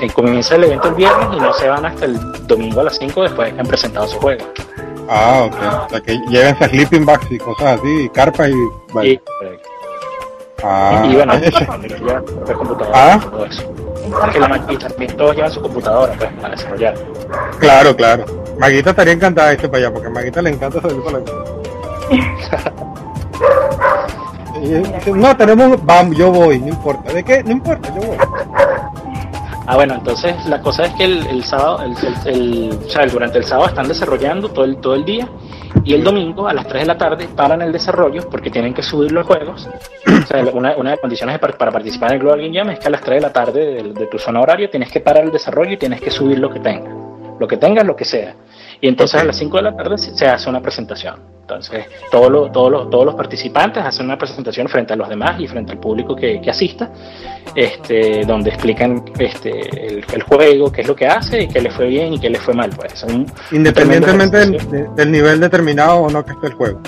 [0.01, 2.97] eh, comienza el evento el viernes y no se van hasta el domingo a las
[2.97, 4.45] 5 después de que han presentado su juego.
[5.07, 5.85] Ah, ok.
[5.85, 8.53] O sea, que llévense sleeping bags y cosas así, y carpas y...
[8.93, 9.09] vale.
[9.09, 9.19] Y,
[10.67, 13.19] Ah, y bueno, eso- ya, pues, computadora Ah.
[13.21, 13.63] y todo eso.
[14.21, 16.93] Porque la y también todos llevan su computadora pues, para desarrollar.
[17.59, 18.25] claro, claro.
[18.59, 21.19] Maguita estaría encantada de irse para allá, porque a Maguita le encanta salir para
[24.61, 25.83] dice, No, tenemos...
[25.85, 27.11] Vamos, yo voy, no importa.
[27.13, 27.43] ¿De qué?
[27.43, 28.17] No importa, yo voy.
[29.67, 31.95] Ah, bueno, entonces la cosa es que el, el sábado, el,
[32.27, 32.33] el-
[32.71, 35.27] el- o sea, durante el sábado están desarrollando todo el, todo el día
[35.85, 38.81] y el domingo a las 3 de la tarde paran el desarrollo porque tienen que
[38.81, 39.69] subir los juegos.
[40.07, 42.79] O sea, una, de las condiciones para, para participar en el Global Game Jam es
[42.79, 45.23] que a las 3 de la tarde de, de tu zona horaria tienes que parar
[45.23, 46.91] el desarrollo y tienes que subir lo que tengas.
[47.39, 48.33] Lo que tengas, lo que sea.
[48.81, 51.35] Y entonces a las 5 de la tarde se, hace una presentación.
[51.41, 55.39] Entonces, todos los, todos, los, todos los participantes hacen una presentación frente a los demás
[55.39, 56.91] y frente al público que, que asista,
[57.55, 61.69] este, donde explican este, el, el juego, qué es lo que hace, y qué le
[61.69, 62.71] fue bien y qué le fue mal.
[62.75, 63.05] Pues.
[63.51, 66.81] Independientemente del, del nivel determinado o no que esté el juego.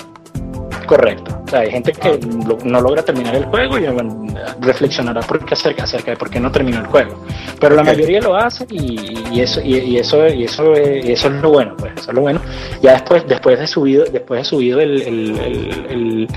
[0.88, 1.42] Correcto.
[1.46, 4.26] O sea, hay gente que lo- no logra terminar el juego y bueno,
[4.60, 7.22] reflexionará por qué acerca, acerca de por qué no terminó el juego.
[7.60, 11.12] Pero la mayoría lo hace y, y eso y, y eso y eso es, y
[11.12, 12.40] eso es lo bueno, pues eso es lo bueno.
[12.82, 16.28] Ya después después de subido después de subido el el,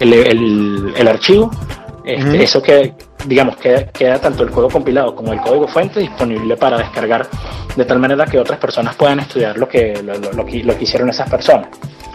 [0.00, 1.50] el, el, archivo,
[2.04, 2.92] este, eso que
[3.26, 7.26] digamos queda, queda tanto el juego compilado como el código fuente disponible para descargar
[7.76, 10.76] de tal manera que otras personas puedan estudiar lo que lo, lo- lo que, lo
[10.76, 11.68] que hicieron esas personas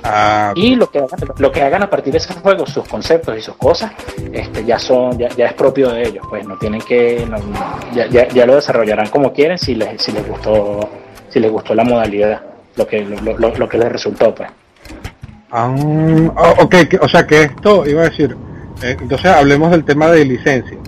[0.03, 3.37] Ah, y lo que hagan, lo que hagan a partir de esos juegos sus conceptos
[3.37, 3.91] y sus cosas
[4.33, 7.37] este ya son ya, ya es propio de ellos pues no tienen que no-
[7.93, 10.89] ya, ya, ya lo desarrollarán como quieren si les si les gustó
[11.29, 12.41] si les gustó la modalidad
[12.77, 14.49] lo que lo, lo- lo que les resultó pues
[15.51, 15.75] ah,
[16.35, 18.35] ah, ok, o sea que esto iba a decir,
[18.81, 20.79] eh, entonces hablemos del tema de licencias.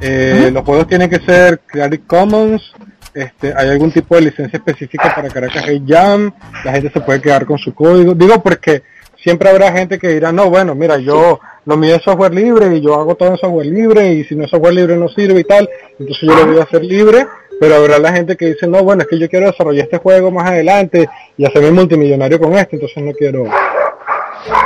[0.00, 2.72] Eh, Los juegos tienen que ser Creative Commons,
[3.16, 6.30] este, hay algún tipo de licencia específica para Caracas Game Jam,
[6.64, 8.82] la gente se puede quedar con su código, digo porque
[9.16, 12.94] siempre habrá gente que dirá, no, bueno, mira, yo lo mío software libre y yo
[12.94, 15.66] hago todo en software libre y si no es software libre no sirve y tal,
[15.98, 17.26] entonces yo lo voy a hacer libre,
[17.58, 20.30] pero habrá la gente que dice, no, bueno, es que yo quiero desarrollar este juego
[20.30, 23.46] más adelante y hacerme multimillonario con esto, entonces no quiero...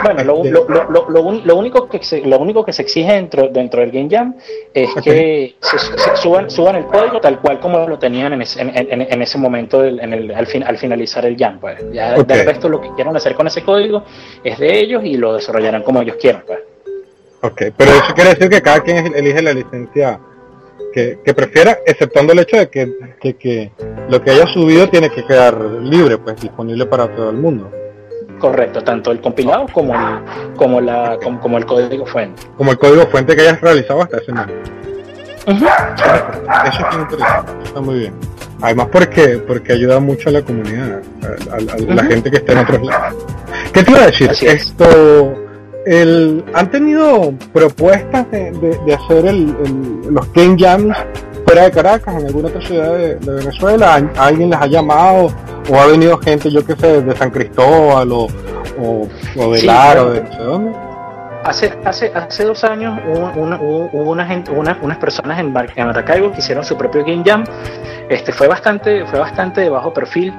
[0.02, 3.48] Bueno, lo, lo, lo, lo, lo único que se, lo único que se exige dentro
[3.48, 4.34] dentro del Game Jam
[4.72, 8.60] es que se, se suban, suban el código tal cual como lo tenían en ese,
[8.60, 11.58] en, en- en ese momento del- en el, al, fin, al finalizar el Jam.
[11.60, 11.78] Pues.
[11.92, 14.04] Ya del resto lo que quieran hacer con ese código
[14.44, 16.42] es de ellos y lo desarrollarán como ellos quieran.
[16.46, 16.58] Pues.
[17.42, 20.20] Ok, pero eso quiere decir que cada quien elige la licencia
[20.92, 23.70] que, que prefiera, exceptando el hecho de que, que, que
[24.08, 27.70] lo que haya subido tiene que quedar libre, pues disponible para todo el mundo.
[28.40, 32.42] Correcto, tanto el compilado como el, como la, como, como el código fuente.
[32.56, 34.54] Como el código fuente que hayas realizado hasta ese momento.
[35.46, 38.14] Eso es interesante, eso está muy bien.
[38.62, 41.00] Además porque porque ayuda mucho a la comunidad,
[41.50, 41.56] a, a-
[41.92, 43.14] a la gente que está en otros lados.
[43.72, 44.30] ¿Qué te iba a decir?
[44.30, 44.42] Es.
[44.42, 45.34] Esto,
[45.86, 50.96] el, ¿han tenido propuestas de, de- de hacer el, el- los Game Jams
[51.44, 53.94] fuera de Caracas, en alguna otra ciudad de, de Venezuela?
[54.16, 55.28] ¿A- ¿Alguien les ha llamado?
[55.70, 58.26] ¿O ha venido gente, yo qué sé, de San Cristóbal o,
[58.80, 60.72] o, o de Sí, Lara o de no sé dónde?
[61.44, 65.52] Hace, hace, hace dos años hubo, una, hubo, hubo una gente, una- unas personas en,
[65.52, 67.44] Maracaibo que hicieron su propio Game Jam.
[68.08, 70.34] Este fue bastante, fue bastante de bajo perfil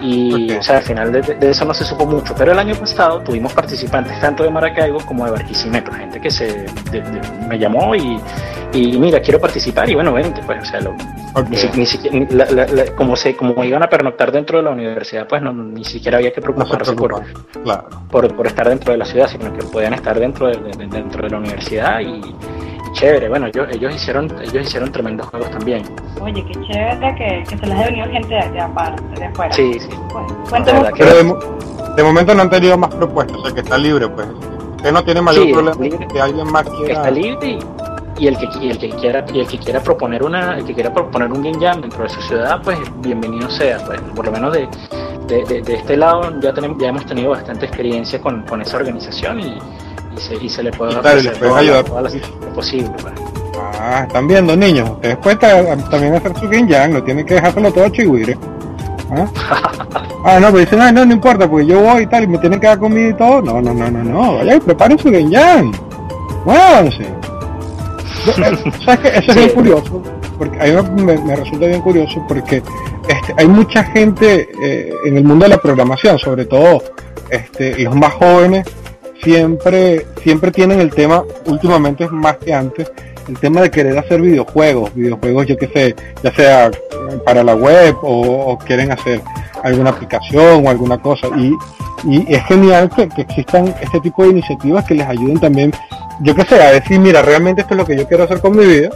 [0.00, 2.34] y o sea, al final de, de eso no se supo mucho.
[2.36, 6.46] Pero el año pasado tuvimos participantes tanto de Maracaibo como de Barquisimeto, gente que se
[6.90, 8.18] de- de- me llamó y,
[8.72, 10.94] y mira, quiero participar y bueno, vente, pues, o sea, lo-
[11.34, 11.48] Ok.
[11.50, 14.58] ni, si- ni siquiera, ni- la- la- la- como se, como iban a pernoctar dentro
[14.58, 17.22] de la universidad, pues no, ni siquiera había que No preocuparse por,
[17.62, 17.88] claro.
[18.10, 21.22] por, por estar dentro de la ciudad, sino que podían estar dentro de, de- dentro
[21.22, 22.34] de la universidad y, y
[22.94, 23.28] chévere.
[23.28, 25.82] Bueno, ellos, ellos hicieron ellos hicieron tremendos juegos también.
[26.20, 29.52] Oye, qué chévere que, que se les haya venido gente de, de aparte, de afuera.
[29.52, 29.88] Sí, sí.
[30.12, 33.76] Bueno, verdad Pero de, de momento no han tenido más propuestas, o sea que está
[33.78, 34.26] libre, pues.
[34.76, 36.06] Usted no tiene mayor Sí, problema libre.
[36.06, 36.94] que alguien más quiera.
[36.94, 37.58] Está libre y,
[38.18, 40.74] y el que y el que quiera y el que quiera proponer una el que
[40.74, 43.78] quiera proponer un game jam dentro de su ciudad, pues bienvenido sea.
[43.84, 44.68] Pues por lo menos de,
[45.28, 48.76] de, de- de este lado ya tenemos ya hemos tenido bastante experiencia con, con esa
[48.76, 49.58] organización y,
[50.16, 51.84] y se, y se le puede la- ayudar.
[51.84, 52.90] toda la asistencia posible.
[53.00, 53.14] pues.
[53.80, 54.90] Ah, están viendo, niños.
[54.90, 58.36] Ustedes pueden ta- también hacer su game jam, no tienen que dejárselo todo a Chihuire.
[59.10, 59.26] ¿Ah?
[60.24, 62.38] ah, no, pero dicen, ay, no, no importa, porque yo voy y tal, y me
[62.38, 63.40] tienen que dar comida y todo.
[63.42, 64.34] No, no, no, no, no.
[64.36, 65.72] Vaya y preparen su game jam.
[66.44, 67.06] Muévanse.
[68.84, 69.18] ¿Sabes qué?
[69.18, 70.02] Eso es bien curioso,
[70.36, 72.62] porque a mí me, me resulta bien curioso porque
[73.08, 76.82] este, hay mucha gente eh, en el mundo de la programación, sobre todo
[77.30, 78.66] este, los más jóvenes
[79.22, 82.90] siempre, siempre tienen el tema, últimamente es más que antes,
[83.28, 86.70] el tema de querer hacer videojuegos, videojuegos yo que sé, ya sea
[87.24, 89.20] para la web o, o quieren hacer
[89.62, 91.28] alguna aplicación o alguna cosa.
[91.36, 91.52] Y,
[92.04, 95.72] y es genial que, que existan este tipo de iniciativas que les ayuden también,
[96.20, 98.56] yo que sé, a decir, mira, realmente esto es lo que yo quiero hacer con
[98.56, 98.90] mi vida,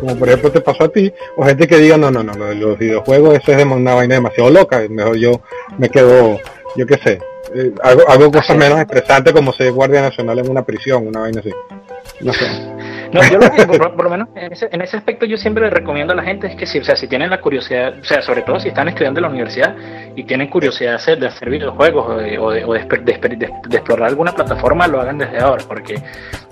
[0.00, 2.46] como por ejemplo te pasó a ti, o gente que diga, no, no, no, lo
[2.46, 5.40] de los videojuegos, eso es una vaina demasiado loca, mejor yo
[5.76, 6.38] me quedo,
[6.76, 7.18] yo qué sé,
[7.54, 11.40] eh, hago, hago cosas menos estresantes como ser guardia nacional en una prisión, una vaina
[11.40, 11.50] así.
[12.20, 12.46] No sé.
[13.10, 15.64] No, yo lo que, por, por lo menos en ese, en ese aspecto yo siempre
[15.64, 18.04] le recomiendo a la gente es que si, o sea, si tienen la curiosidad, o
[18.04, 19.74] sea, sobre todo si están estudiando en la universidad
[20.14, 23.18] y tienen curiosidad de hacer, de hacer videojuegos o de, o de, o de, de
[23.36, 25.94] de- de explorar alguna plataforma, lo hagan desde ahora, porque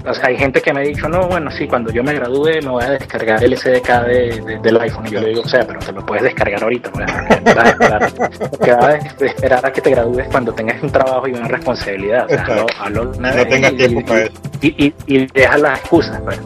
[0.07, 2.61] o sea, hay gente que me ha dicho, no, bueno, sí, cuando yo me gradúe
[2.63, 5.49] me voy a descargar el SDK de, de- del iPhone, y yo le digo, o
[5.49, 7.07] sea, pero te lo puedes descargar ahorita, pues,
[7.55, 8.13] vas a esperar,
[9.21, 12.47] esperar a que te gradúes cuando tengas un trabajo y una responsabilidad, o sea,
[12.81, 14.33] hazlo una No tengas y- tiempo y- para eso.
[14.63, 16.41] y, y, y deja las excusas, pues.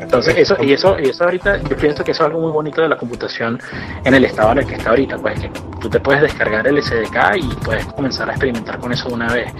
[0.00, 2.80] Entonces, eso, y eso, y eso ahorita, yo pienso que eso es algo muy bonito
[2.82, 3.58] de la computación
[4.04, 6.80] en el estado en el que está ahorita, pues que tú te puedes descargar el
[6.80, 9.50] SDK y puedes comenzar a experimentar con eso de una vez.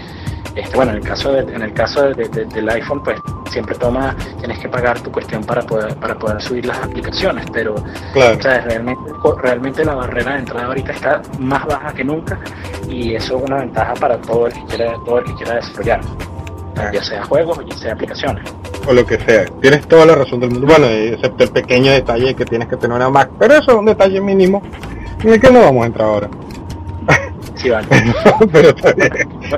[0.53, 3.19] Este, bueno, en el caso de, en el caso de- de- del iPhone, pues
[3.51, 7.75] siempre toma, tienes que pagar tu cuestión para poder, para poder subir las aplicaciones, pero
[8.13, 8.37] Claro.
[8.37, 9.01] o sea, realmente,
[9.41, 12.39] realmente la barrera de entrada ahorita está más baja que nunca
[12.89, 16.01] y eso es una ventaja para todo el que quiera, todo el que quiera desarrollar,
[16.93, 18.43] ya sea juegos o ya sea aplicaciones.
[18.87, 19.45] o lo que sea.
[19.61, 20.67] Tienes toda la razón del mundo.
[20.67, 23.85] Bueno, excepto el pequeño detalle que tienes que tener una Mac, pero eso es un
[23.85, 24.61] detalle mínimo
[25.23, 26.29] en el que no vamos a entrar ahora.
[27.55, 27.87] Sí, vale.
[28.51, 28.69] pero.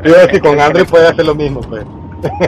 [0.03, 1.85] Yo decir, con Android puede hacer lo mismo, pues.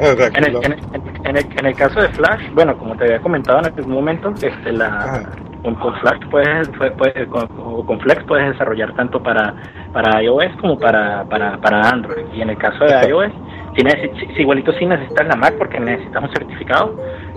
[0.02, 0.80] O sea, En el, lo- en, el,
[1.26, 4.34] en, el, en el caso de Flash, bueno, como te había comentado en algún momento,
[4.42, 5.30] este, la,
[5.62, 9.54] con, con Flash puedes, puedes- con, o con Flex puedes desarrollar tanto para,
[9.94, 12.26] para iOS como para, para, para Android.
[12.34, 13.32] Y en el caso de iOS,
[13.78, 13.84] si
[14.20, 16.96] si- si igualito sí necesitas la Mac porque necesitas un certificado,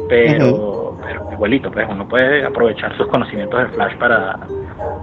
[0.09, 4.39] pero, pero igualito, pues uno puede aprovechar sus conocimientos de Flash para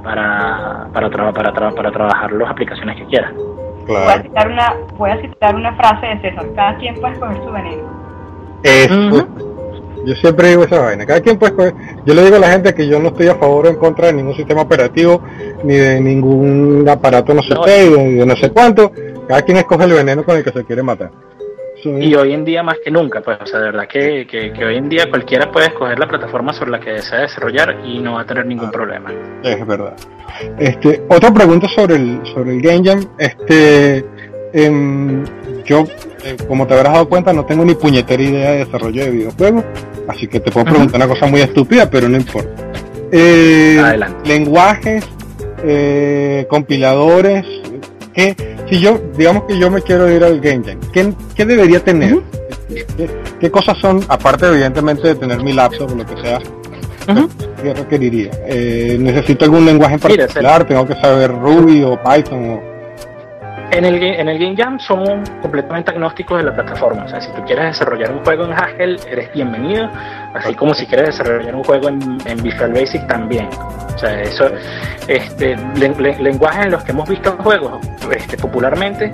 [0.03, 3.31] para para, tra- para, tra- para trabajar las aplicaciones que quiera.
[3.87, 4.21] Voy a claro.
[4.23, 6.45] citar una, voy a citar una frase de César.
[6.55, 7.83] Cada quien puede escoger su veneno.
[8.63, 9.27] Eso.
[10.05, 11.05] Yo siempre digo esa vaina.
[11.05, 13.35] Cada quien puede escoger- Yo le digo a la gente que yo no estoy a
[13.35, 15.21] favor o en contra de ningún sistema operativo,
[15.63, 17.63] ni de ningún aparato no sé No.
[17.63, 18.91] qué, y de, de no sé cuánto.
[19.27, 21.11] Cada quien escoge el veneno con el que se quiere matar.
[21.83, 24.65] Y hoy en día más que nunca, pues, o sea, de verdad que, que, que
[24.65, 28.13] hoy en día cualquiera puede escoger la plataforma sobre la que desea desarrollar y no
[28.13, 29.11] va a tener ningún problema.
[29.43, 29.95] Es verdad.
[30.57, 33.05] Este, otra pregunta sobre el, sobre el Game Jam.
[33.17, 34.05] Este,
[34.53, 35.23] em,
[35.65, 35.85] yo,
[36.23, 39.63] eh, como te habrás dado cuenta, no tengo ni puñetera idea de desarrollo de videojuegos,
[40.07, 42.49] así que te puedo preguntar una cosa muy estúpida, pero no importa.
[43.11, 44.29] Eh, Adelante.
[44.29, 45.05] lenguajes,
[45.63, 47.45] eh, compiladores,
[48.13, 48.35] ¿qué?
[48.69, 52.19] Si yo, digamos que yo me quiero ir al Game Jam, ¿qué, qué debería tener?
[52.67, 52.85] ¿Qué,
[53.39, 56.39] qué cosas son, aparte evidentemente de tener mi laptop o lo que sea,
[57.61, 58.31] ¿Qué requeriría?
[58.45, 60.65] Eh, ¿Necesito algún lenguaje en Mira, particular?
[60.65, 62.51] ¿Tengo que saber Ruby o Python?
[62.51, 62.69] O...
[63.71, 67.05] En el, en el Game Jam somos completamente agnósticos de la plataforma.
[67.05, 69.89] O sea, si tú quieres desarrollar un juego en Haskell, eres bienvenido.
[70.33, 73.49] Así como si quieres desarrollar un juego en, en Visual Basic también.
[73.95, 74.49] O sea, eso,
[75.07, 77.79] este, len- len- lenguajes en los que hemos visto juegos
[78.11, 79.11] este, popularmente,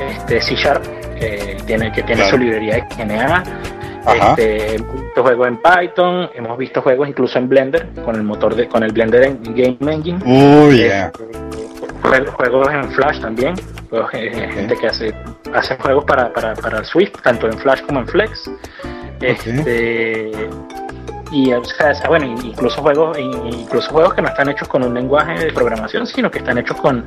[0.00, 0.84] este, C Sharp,
[1.18, 2.30] que tiene, que tiene Claro.
[2.30, 3.42] su librería de GNA.
[4.14, 8.54] Este, hemos visto juegos en Python, hemos visto juegos incluso en Blender, con el motor
[8.54, 10.18] de, con el Blender en- Game Engine.
[10.24, 11.10] Uy, ya.
[12.02, 13.54] Jue- juegos en Flash también,
[13.90, 15.14] juegos, eh, gente que hace,
[15.54, 18.50] hace juegos para, para, para Swift, tanto en Flash como en Flex.
[19.20, 20.32] Este,
[21.30, 24.94] y o sea, es- bueno, incluso juegos, incluso juegos que no están hechos con un
[24.94, 27.04] lenguaje de programación, sino que están hechos con,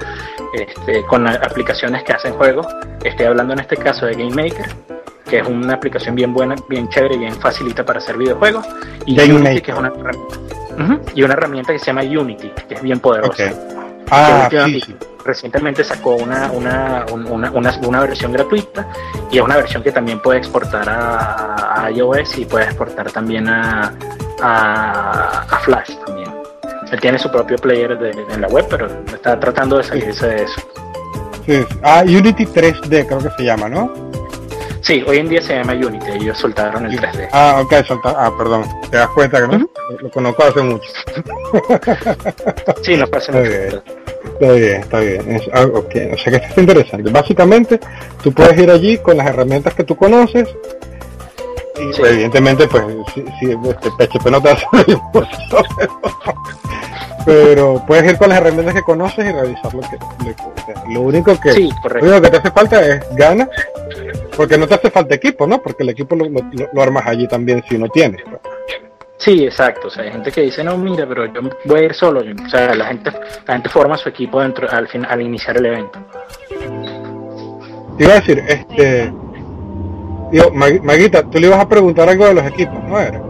[0.53, 2.67] este, con aplicaciones que hacen juegos.
[3.03, 4.69] Estoy hablando en este caso de Game Maker,
[5.29, 8.65] que es una aplicación bien buena, bien chévere y bien facilita para hacer videojuegos.
[9.05, 9.61] Y Game Unity, Maker.
[9.63, 10.37] que es una herramienta,
[11.15, 13.31] y una herramienta que se llama Unity, que es bien poderosa.
[14.09, 14.95] Ah, sí, sí.
[15.23, 18.87] Recientemente sacó una, una, un- una, una, una versión gratuita
[19.31, 23.93] y es una versión que también puede exportar a, iOS y puede exportar también a,
[24.41, 26.31] a, Flash también.
[26.91, 30.43] Él tiene su propio player de, en la web, pero está tratando de salirse de
[30.43, 30.61] eso.
[31.45, 31.65] Sí.
[31.83, 34.10] Ah, Unity 3D creo que se llama, ¿no?
[34.81, 37.29] Sí, hoy en día se llama Unity, ellos soltaron el 3D.
[37.31, 38.63] Ah, ok, solta- Ah, perdón.
[38.89, 40.89] Te das cuenta que no lo conozco hace mucho.
[42.81, 43.51] Sí, no pasa mucho.
[43.51, 45.31] Está bien, está bien.
[45.35, 47.11] Es, ah, ok, o sea que esto está interesante.
[47.11, 47.79] Básicamente,
[48.23, 50.49] tú puedes ir allí con las herramientas que tú conoces.
[51.79, 52.01] Y Sí.
[52.03, 52.83] evidentemente, pues,
[53.13, 54.65] si, si este PHP no te hace
[57.23, 61.01] pero puedes ir con las herramientas que conoces y revisar lo que lo, que- lo
[61.01, 63.47] único que Sí, lo único que te hace falta es ganas
[64.35, 66.41] porque no te hace falta equipo no porque el equipo lo, lo-
[66.73, 68.21] lo armas allí también si no tienes.
[69.17, 69.87] Sí, exacto.
[69.87, 72.21] O sea, hay gente que dice, no, mira, pero yo voy a ir solo.
[72.21, 73.11] O sea, la gente,
[73.45, 75.99] la gente forma su equipo dentro, al, fin, al iniciar el evento.
[77.97, 79.13] te iba a decir este
[80.31, 83.21] digo Maguita tú le ibas a preguntar algo de los equipos no era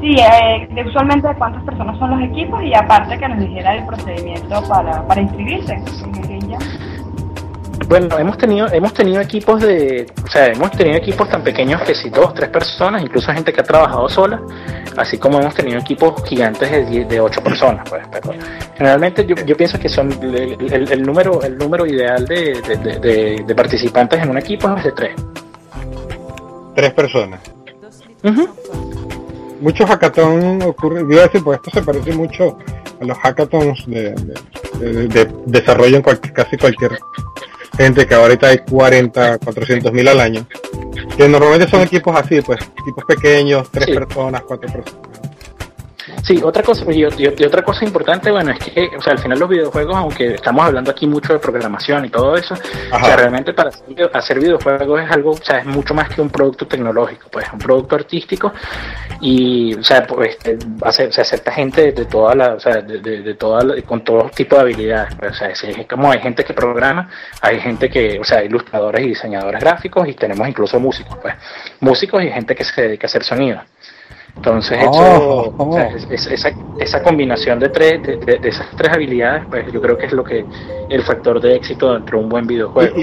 [0.00, 3.76] Sí, eh, de usualmente de cuántas personas son los equipos y aparte que nos dijera
[3.76, 5.80] el procedimiento para, para inscribirse.
[7.88, 11.94] Bueno, hemos tenido, hemos tenido equipos de, o sea, hemos tenido equipos tan pequeños que
[11.94, 14.40] si dos, tres personas, incluso gente que ha trabajado sola,
[14.96, 18.02] así como hemos tenido equipos gigantes de, diez- de ocho personas, pues.
[18.10, 18.32] Pero
[18.76, 23.44] generalmente yo, yo pienso que son el, el- el número, el número ideal de, de-
[23.44, 25.14] de- participantes en un equipo es de tres.
[26.74, 27.40] tres personas
[28.24, 28.48] Ujú.
[29.60, 32.58] muchos hackathon ocurren, a decir, pues esto se parece mucho
[33.00, 34.12] a los hackathons de,
[34.80, 36.98] de- de- de desarrollo en cualquier- casi cualquier
[37.76, 40.46] gente que ahorita hay 40, 400 mil al año,
[41.16, 43.94] que normalmente son equipos así, pues equipos pequeños, tres Sí.
[43.94, 45.13] personas, cuatro personas.
[46.26, 49.18] Sí, otra cosa, y, y- y otra cosa importante, bueno, es que, o sea, al
[49.18, 53.16] final los videojuegos, aunque estamos hablando aquí mucho de programación y todo eso, o sea,
[53.16, 56.30] realmente para hacer, video- hacer videojuegos es algo, o sea, es mucho más que un
[56.30, 58.54] producto tecnológico, pues, es un producto artístico
[59.20, 63.00] y, o sea, pues, este, hace- se acepta gente de toda la, o sea, de,
[63.00, 66.10] de- de toda la- con todo tipo de habilidades, pues, o sea, es, es como
[66.10, 67.10] hay gente que programa,
[67.42, 71.34] hay gente que, o sea, ilustradores y diseñadores gráficos y tenemos incluso músicos, pues,
[71.80, 73.60] músicos y gente que se dedica a hacer sonido.
[74.36, 75.68] Entonces, Oh, eso, oh.
[75.70, 79.44] o sea, es- es- esa, esa combinación de, tres, de, de- de esas tres habilidades,
[79.48, 80.44] pues yo creo que es lo que
[80.90, 82.94] el factor de éxito dentro de un buen videojuego.
[82.96, 83.02] Y-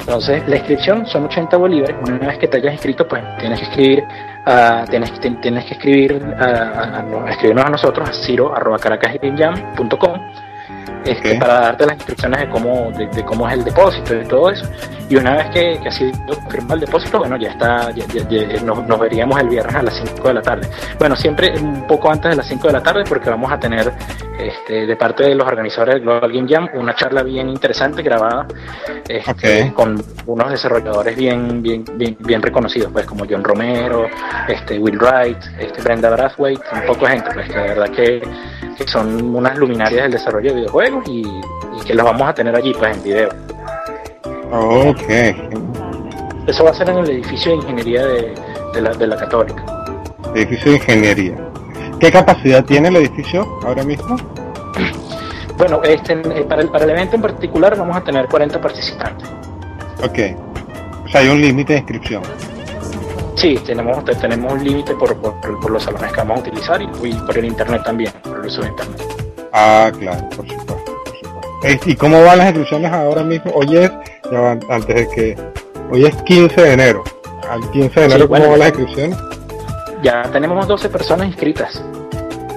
[0.00, 1.96] Entonces, la inscripción son 80 bolívares.
[2.06, 4.04] Una vez que te hayas inscrito, pues tienes que escribir,
[4.46, 10.27] ah, tienes, que- tienes que escribir, ah, a- a- a escribirnos a nosotros a ciro@caracasgamejam.com
[11.04, 14.50] este, para darte las instrucciones de cómo, de, de cómo es el depósito y todo
[14.50, 14.66] eso.
[15.08, 18.28] Y una vez que, que ha sido confirmado el depósito, bueno, ya está, ya- ya-
[18.28, 20.68] ya nos, nos veríamos el viernes a las 5 de la tarde.
[20.98, 23.90] Bueno, siempre un poco antes de las 5 de la tarde, porque vamos a tener
[24.38, 28.46] este, de parte de los organizadores del Global Game Jam una charla bien interesante grabada
[29.08, 34.06] este, con unos desarrolladores bien, bien, bien, bien reconocidos, pues como John Romero,
[34.46, 38.22] este, Will Wright, este, Brenda Brathwaite, un poco de gente, pues que de verdad que,
[38.76, 42.54] que son unas luminarias del desarrollo de videojuegos y, y que los vamos a tener
[42.54, 43.28] allí pues en video.
[44.52, 45.02] Ok.
[46.46, 48.34] Eso va a ser en el edificio de ingeniería de,
[48.74, 49.64] de la, de la Católica.
[50.34, 51.36] Edificio de ingeniería.
[52.00, 54.16] ¿Qué capacidad tiene el edificio ahora mismo?
[55.58, 59.28] Bueno, este, eh, para, el, para el evento en particular vamos a tener 40 participantes.
[60.04, 60.18] Ok.
[61.04, 62.22] O sea, hay un límite de inscripción.
[63.34, 66.80] Sí, tenemos, te- tenemos un límite por, por, por los salones que vamos a utilizar
[66.80, 69.02] y, y por el internet también, por el uso de internet.
[69.52, 70.67] Ah, claro, por supuesto,
[71.86, 73.50] ¿Y cómo van las inscripciones ahora mismo?
[73.54, 73.90] Hoy es,
[74.30, 75.36] ya antes de que,
[75.90, 77.04] hoy es 15 de enero.
[77.50, 78.50] Al 15 de enero, Sí, ¿cómo bueno.
[78.50, 79.18] van las inscripciones?
[80.02, 81.82] Ya tenemos 12 personas inscritas.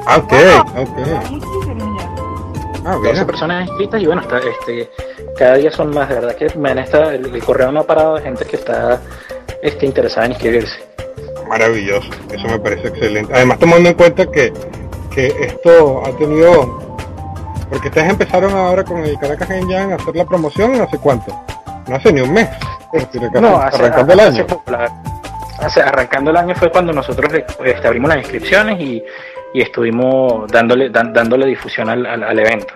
[0.06, 0.90] Ah, ok, Ah, ok.
[2.86, 3.26] Ah, 12 bien.
[3.28, 4.90] personas inscritas y bueno, está, este,
[5.38, 7.84] cada día son más, de verdad que me han estado- el, el correo no ha
[7.84, 9.00] parado de gente que está
[9.62, 10.80] este, interesada en inscribirse.
[11.48, 13.34] Maravilloso, eso me parece excelente.
[13.34, 14.52] Además, tomando en cuenta que,
[15.14, 16.91] que esto ha tenido,
[17.72, 21.34] porque ustedes empezaron ahora con el Caracas Game Jam a hacer la promoción, ¿hace cuánto?
[21.88, 22.50] No hace ni un mes.
[22.92, 24.46] Casi No, hace, arrancando el año.
[25.60, 27.32] hace- arrancando el año fue cuando nosotros
[27.64, 29.02] este, abrimos las inscripciones y,
[29.54, 32.74] y estuvimos dándole dan- dándole difusión al, al- al evento.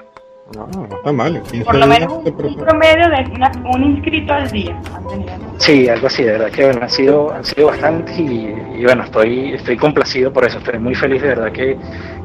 [0.54, 1.36] No, no está mal.
[1.38, 4.80] en 15 Por lo menos un, se un promedio de una- un inscrito al día.
[4.96, 5.32] han tenido.
[5.58, 9.04] Sí, algo así, de verdad que bueno, han sido, han sido bastantes y, y bueno,
[9.04, 11.76] estoy, estoy complacido por eso, estoy muy feliz de verdad que,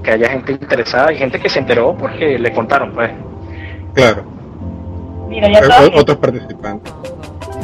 [0.03, 3.11] que haya gente interesada y gente que se enteró porque le contaron, pues.
[3.95, 4.23] Claro,
[5.29, 6.93] Mira, ya sabes, otros participantes.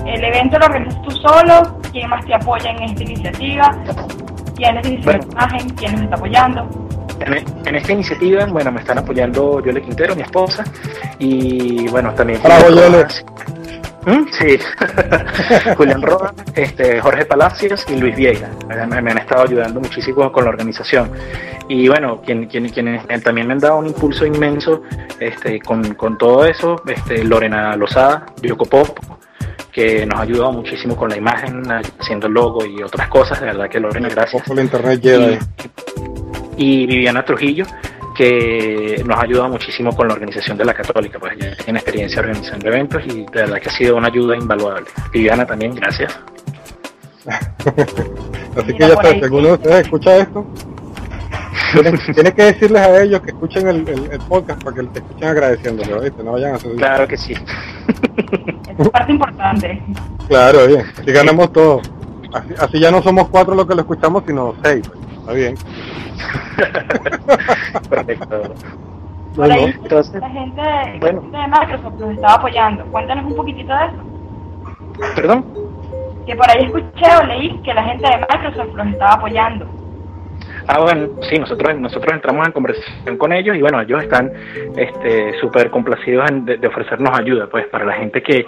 [0.07, 3.77] el evento lo organizas tú solo, quién más te apoya en esta iniciativa,
[4.57, 5.21] quién es Bueno.
[5.37, 6.89] la imagen, quién nos está apoyando.
[7.21, 10.65] En, en esta iniciativa, bueno, me están apoyando Yole Quintero, mi esposa,
[11.19, 13.07] y bueno, también Bravo, Yole.
[14.07, 14.25] ¿Mm?
[14.31, 14.59] Sí,
[15.77, 18.49] Julián Rojas, este, Jorge Palacios y Luis Vieira.
[18.69, 21.11] Me, me han estado ayudando muchísimo con la organización.
[21.69, 24.83] Y bueno, quien, quien, quienes también me han dado un impulso inmenso
[25.19, 28.99] este, con, con todo eso, este, Lorena Lozada, Yoko Pop,
[29.77, 31.63] que nos ha ayudado muchísimo con la imagen,
[32.01, 33.39] haciendo el logo y otras cosas.
[33.41, 35.39] De verdad que Lorena, gracias Poco la internet
[36.57, 37.67] y Viviana Trujillo,
[38.17, 42.21] que nos ha ayudado muchísimo con la organización de la Católica, pues ella tiene experiencia
[42.21, 44.87] organizando eventos y de verdad que ha sido una ayuda invaluable.
[45.13, 46.19] Viviana también, gracias.
[48.57, 50.47] Así que ya por está, si alguno de ustedes escucha esto,
[51.75, 54.99] tiene, tiene que decirles a ellos que escuchen el, el- el podcast para que te
[55.01, 56.23] escuchen agradeciéndole, ¿viste?
[56.25, 56.73] No vayan a hacer...
[56.77, 57.35] Claro que sí.
[58.79, 59.83] Es parte importante.
[60.29, 61.81] Claro, bien, así ganamos todo.
[62.33, 64.89] Así, así ya no somos cuatro los que lo escuchamos, sino seis.
[64.89, 65.55] pues, Está bien.
[67.91, 68.43] Perfecto.
[69.35, 71.21] Por ahí, entonces- la gente, la bueno.
[71.23, 72.85] gente de Microsoft nos estaba apoyando.
[72.87, 75.15] Cuéntanos un poquitito de eso.
[75.15, 75.45] Perdón.
[76.27, 79.67] Que por ahí escuché o leí que la gente de Microsoft los estaba apoyando.
[80.69, 84.33] Ah, bueno, sí, nosotros nosotros entramos en conversación con ellos y bueno, ellos están
[84.77, 88.45] este súper complacidos en- de, de ofrecernos ayuda, pues para la gente que,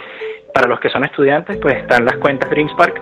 [0.53, 3.01] para los que son estudiantes, pues están las cuentas DreamSpark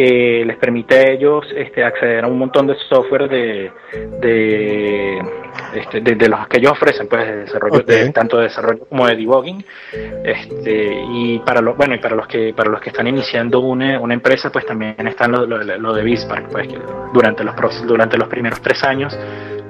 [0.00, 3.70] que les permite a ellos este, acceder a un montón de software de,
[4.22, 5.18] de,
[5.74, 9.06] este, de, de los que ellos ofrecen, pues de desarrollo, de, tanto de desarrollo como
[9.06, 9.62] de debugging,
[10.24, 14.00] este, y para los, bueno, y para los que, para los que están iniciando una,
[14.00, 16.78] una empresa, pues también están lo, lo, lo de Bispark, pues que
[17.12, 17.54] durante los,
[17.86, 19.14] durante los primeros tres años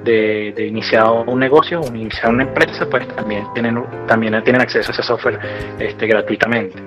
[0.03, 4.91] de, de iniciado un negocio, un iniciar una empresa, pues también tienen, también tienen acceso
[4.91, 5.39] a ese software
[5.79, 6.77] este, gratuitamente.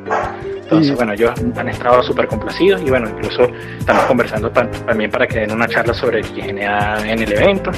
[0.64, 0.94] Entonces, Sí.
[0.96, 3.46] bueno, ellos han estado súper complacidos y bueno, incluso
[3.78, 7.70] estamos conversando pa- también para que den una charla sobre higiene en el evento.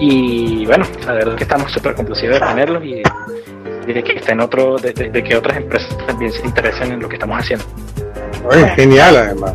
[0.00, 3.02] Y bueno, la verdad que estamos súper complacidos de tenerlos y,
[3.86, 7.00] y de que estén otro, de, de- de que otras empresas también se interesen en
[7.00, 7.64] lo que estamos haciendo.
[8.50, 9.52] Oye, genial además.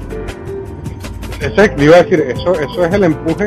[1.42, 3.46] Ese, iba a decir, eso, eso es el empuje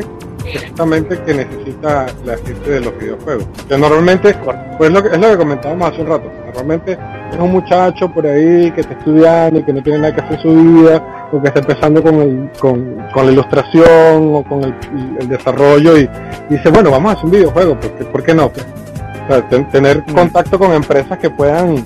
[0.67, 3.45] justamente que necesita la gente de los videojuegos.
[3.67, 4.35] Que normalmente,
[4.77, 6.97] pues lo que, es lo que comentábamos hace un rato, normalmente
[7.31, 10.33] es un muchacho por ahí que está estudiando y que no tiene nada que hacer
[10.35, 10.49] en su
[10.83, 14.73] vida, o que está empezando con, el, con, con la ilustración o con el,
[15.19, 16.01] el desarrollo y,
[16.49, 18.45] y dice, bueno, vamos a hacer un videojuego, ¿por qué, por qué no?
[18.45, 21.77] O sea, ten- tener contacto con empresas que puedan,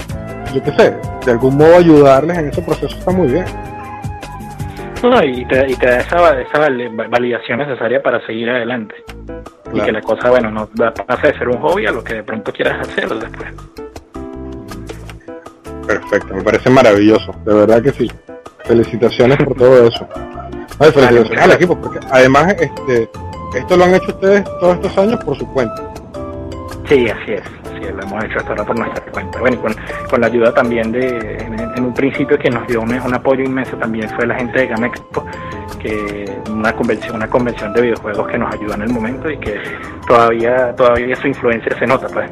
[0.53, 0.93] yo qué sé,
[1.25, 3.45] de algún modo ayudarles en ese proceso está muy bien.
[5.23, 8.95] Y te, y te da esa, esa val- validación necesaria para seguir adelante.
[9.73, 12.23] Y que la cosa, bueno, no pase de ser un hobby a lo que de
[12.23, 13.49] pronto quieras hacerlo después.
[15.85, 18.11] Perfecto, me parece maravilloso, de verdad que sí.
[18.65, 20.07] Felicitaciones por todo eso.
[20.79, 23.09] Ay, felicitaciones al equipo, porque además este,
[23.55, 25.93] esto lo han hecho ustedes todos estos años por su cuenta.
[26.87, 27.43] Sí, así es,
[27.79, 29.39] lo hemos hecho hasta ahora por nuestra cuenta.
[29.39, 33.77] Bueno, con, la ayuda también de, en, un principio que nos dio un, apoyo inmenso
[33.77, 35.25] también fue la gente de Game Expo,
[35.79, 39.59] que una convención, una convención de videojuegos que nos ayudó en el momento y que
[40.07, 42.29] todavía, todavía su influencia se nota, pues.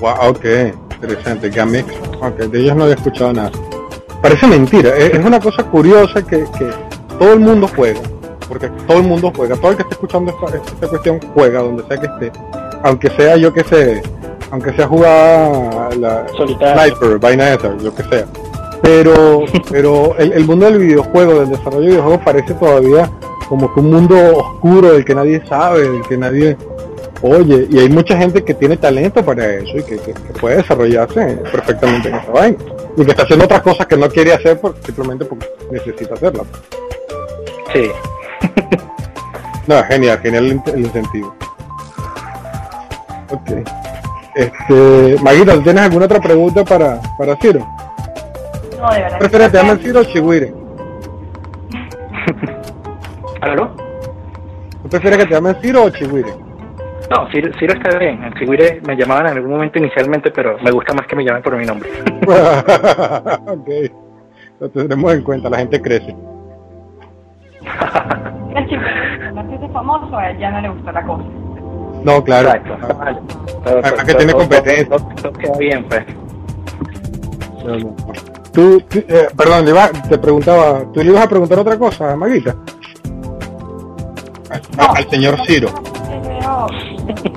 [0.00, 0.44] Wow, ok,
[0.94, 1.50] interesante.
[1.50, 1.86] Gamex,
[2.20, 3.50] ok, de ellos no había escuchado nada.
[4.20, 6.70] Parece mentira, es, es una cosa curiosa que, que
[7.18, 8.00] todo el mundo juega,
[8.48, 11.84] porque todo el mundo juega, todo el que esté escuchando esta, esta cuestión juega donde
[11.84, 12.40] sea que esté,
[12.82, 14.02] aunque sea yo que sé,
[14.52, 16.94] aunque sea jugar la Solitario.
[16.94, 18.26] sniper, vaina esa, yo que sea.
[18.82, 23.10] Pero, pero el, el mundo del videojuego, del desarrollo de videojuegos parece todavía
[23.48, 26.56] como que un mundo oscuro del que nadie sabe, del que nadie
[27.22, 30.56] oye, y hay mucha gente que tiene talento para eso y que, que- que puede
[30.56, 32.58] desarrollarse perfectamente en esa vaina.
[32.96, 36.46] Y que está haciendo otras cosas que no quiere hacer por, simplemente porque necesita hacerlas.
[37.72, 37.90] Sí.
[39.68, 41.32] No, genial, genial el, el incentivo.
[43.30, 43.50] Ok.
[44.34, 47.60] Este, Maguita, ¿tú ¿tienes alguna otra pregunta para, para Ciro?
[48.80, 49.18] No, de verdad.
[49.18, 50.52] ¿Prefieres te llaman Ciro o Chihuire?
[53.42, 53.76] ¿Aló?
[54.82, 56.32] ¿Tú prefieres que te llamen Ciro o Chihuire?
[57.10, 58.24] No, Ciro, Ciro está bien.
[58.24, 61.42] En Figure me llamaban en algún momento inicialmente, pero me gusta más que me llamen
[61.42, 61.90] por mi nombre.
[63.46, 63.68] ok.
[64.60, 66.16] Lo tendremos en cuenta, la gente crece.
[68.56, 68.82] El chico,
[69.34, 70.16] ¿no es famoso?
[70.16, 71.24] A él ya no le gustó la cosa.
[72.04, 72.48] No, claro.
[72.48, 72.96] Exacto.
[72.98, 73.18] Vale.
[73.64, 74.88] Pero- Además que tiene competencia.
[74.88, 76.04] todo- queda bien, pues.
[77.64, 77.96] No, no, no.
[78.52, 82.14] Tú, tú, eh, perdón, le iba- te preguntaba, ¿tú le ibas a preguntar otra cosa,
[82.16, 82.54] Maguita?
[84.76, 85.68] Al señor Ciro.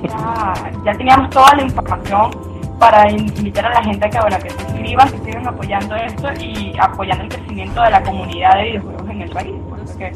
[0.02, 0.52] Ya,
[0.84, 2.30] ya teníamos toda la información
[2.78, 5.96] para in- invitar a la gente a que, bueno, que se inscriban, que sigan apoyando
[5.96, 9.54] esto y apoyando el crecimiento de la comunidad de videojuegos en el país.
[9.70, 10.10] Porque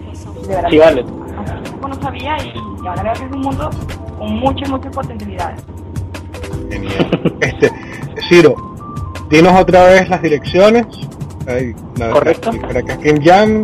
[0.46, 1.04] de verdad Sí, vale.
[1.40, 3.70] Hace tiempo no sabía y, y ahora veo que es un mundo
[4.18, 5.64] con muchas, muchas potencialidades.
[6.70, 7.34] Genial.
[7.40, 7.70] Este,
[8.28, 8.54] Ciro,
[9.28, 10.86] dinos otra vez las direcciones.
[11.46, 12.52] Ay, la- Correcto.
[12.52, 13.62] la- Para que aquí en Jam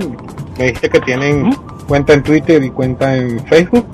[0.58, 1.54] me dijiste que tienen
[1.86, 3.86] cuenta en Twitter y cuenta en Facebook.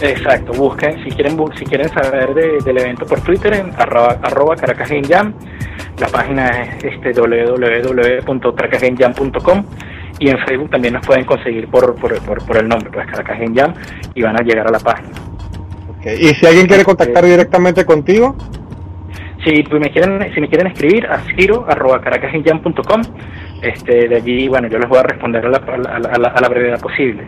[0.00, 4.56] Exacto, busquen, si quieren si quieren saber de- del evento por Twitter, en arroba, arroba
[4.56, 5.32] Caracas Game Jam.
[5.98, 9.64] La página es este, www.caracasgamejam.com
[10.18, 13.38] y en Facebook también nos pueden conseguir por, por, por, por el nombre, pues Caracas
[13.40, 13.74] Game Jam,
[14.14, 15.10] y van a llegar a la página.
[16.04, 18.36] Y si alguien quiere contactar directamente contigo,
[19.44, 23.02] Si pues, me quieren, si me quieren escribir a ciro.caracasgamejam.com,
[23.62, 26.28] este, de allí, bueno, yo les voy a responder a la, a la, a la-
[26.28, 27.24] a la brevedad posible.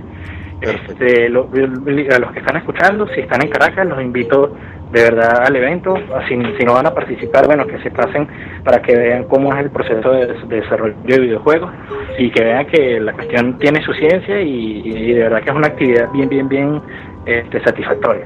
[0.60, 4.54] Este, lo- a los que están escuchando, si están en Caracas, los invito
[4.92, 5.94] de verdad al evento.
[6.28, 8.28] Si, si no van a participar, bueno, que se pasen
[8.64, 11.70] para que vean cómo es el proceso de, de desarrollo de videojuegos
[12.18, 15.56] y que vean que la cuestión tiene su ciencia y, y de verdad que es
[15.56, 16.82] una actividad bien, bien, bien
[17.26, 18.24] este, satisfactoria.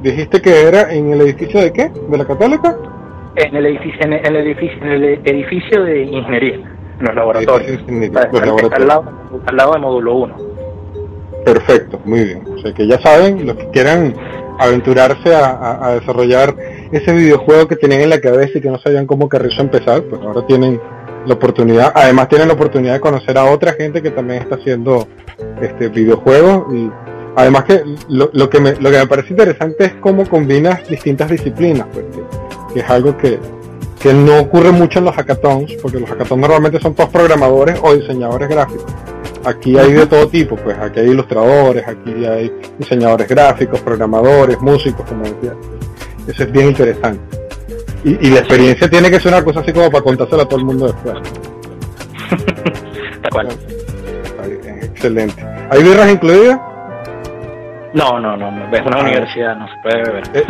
[0.00, 1.88] dijiste que era en el edificio de qué?
[1.88, 2.76] ¿De la Católica?
[3.36, 6.62] En el edificio, en el edificio, en el edificio de ingeniería, en
[7.00, 8.72] los ingeniería, laboratorios.
[8.72, 9.04] al, lado,
[9.46, 10.36] al lado de módulo 1.
[11.44, 12.42] Perfecto, muy bien.
[12.54, 14.14] O sea que ya saben, los que quieran
[14.58, 16.54] aventurarse a, desarrollar
[16.92, 20.22] ese videojuego que tenían en la cabeza y que no sabían cómo Carrizo empezar, pues
[20.22, 20.80] ahora tienen
[21.26, 25.08] la oportunidad, además tienen la oportunidad de conocer a otra gente que también está haciendo
[25.60, 26.90] este videojuegos y
[27.36, 31.30] además que lo, lo que me lo que me parece interesante es cómo combinas distintas
[31.30, 32.04] disciplinas, pues,
[32.72, 33.38] que es algo que,
[34.04, 37.94] que no ocurre mucho en los hackathons, porque los hackathons normalmente son todos programadores o
[37.94, 38.84] diseñadores gráficos.
[39.46, 45.08] Aquí hay de todo tipo, pues aquí hay ilustradores, aquí hay diseñadores gráficos, programadores, músicos,
[45.08, 45.54] como decía.
[46.28, 47.38] Eso es bien interesante.
[48.04, 50.60] Y, y la experiencia tiene que ser una cosa así como para contársela a todo
[50.60, 51.14] el mundo después.
[53.22, 53.48] Tal cual.
[54.82, 55.42] Excelente.
[55.70, 56.60] ¿Hay birras incluidas?
[57.94, 60.22] No, no, no, es una universidad, no se puede beber.
[60.34, 60.44] Eh,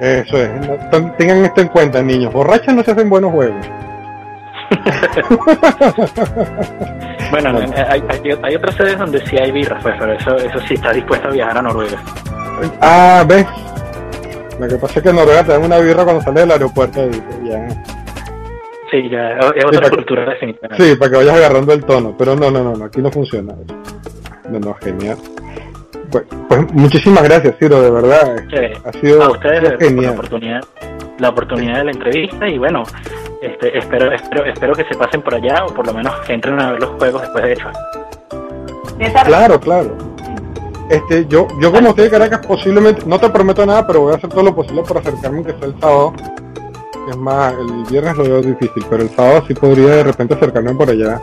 [0.00, 0.50] eh, eso es.
[0.68, 2.32] No, tengan esto en cuenta, niños.
[2.32, 3.64] Borrachos no se hacen buenos juegos.
[7.30, 10.58] Bueno, en- hay, hay, hay otras sedes donde sí hay birras, pues, pero eso, eso
[10.68, 11.98] sí está dispuesto a viajar a Noruega.
[12.80, 13.46] Ah, ¿ves?
[14.60, 17.00] Lo que pasa es que en Noruega te dan una birra cuando sales del aeropuerto
[17.06, 17.68] y ya.
[18.90, 20.84] Sí, ya es otra para- cultura definitivamente.
[20.84, 23.54] Sí, para que vayas agarrando el tono, pero no, no, no, no aquí no funciona.
[24.50, 25.16] No, no, genial.
[26.12, 28.36] Pues, pues muchísimas gracias, Ciro, de verdad.
[28.84, 30.12] Ha sido, a ustedes por la genial.
[30.12, 30.60] oportunidad,
[31.18, 32.82] la oportunidad de la entrevista y bueno,
[33.40, 36.60] este, espero, espero, espero que se pasen por allá o por lo menos que entren
[36.60, 37.70] a ver los juegos después de hecho.
[39.24, 39.96] Claro, claro.
[40.90, 44.16] Este, yo, yo como estoy de Caracas, posiblemente, no te prometo nada, pero voy a
[44.16, 46.12] hacer todo lo posible por acercarme, que sea el sábado.
[47.08, 50.74] Es más, el viernes lo veo difícil, pero el sábado sí podría de repente acercarme
[50.74, 51.20] por allá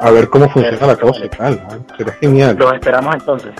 [0.00, 1.62] a ver cómo funciona la cosa y tal.
[1.68, 1.96] ¿no?
[1.96, 2.56] Sería genial.
[2.58, 3.52] Los esperamos entonces.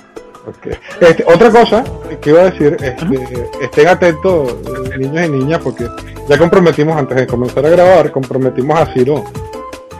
[0.47, 0.77] Ok.
[1.01, 1.85] Este, otra cosa
[2.21, 4.57] que iba a decir, este, estén atentos
[4.99, 5.87] niños y niñas porque
[6.29, 9.25] ya comprometimos antes de comenzar a grabar, comprometimos a Ciro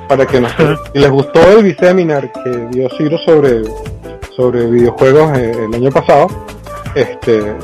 [0.09, 3.63] para que nos si les gustó el biseminar que dio Ciro sobre
[4.35, 6.27] sobre videojuegos eh, el año pasado,
[6.95, 7.55] este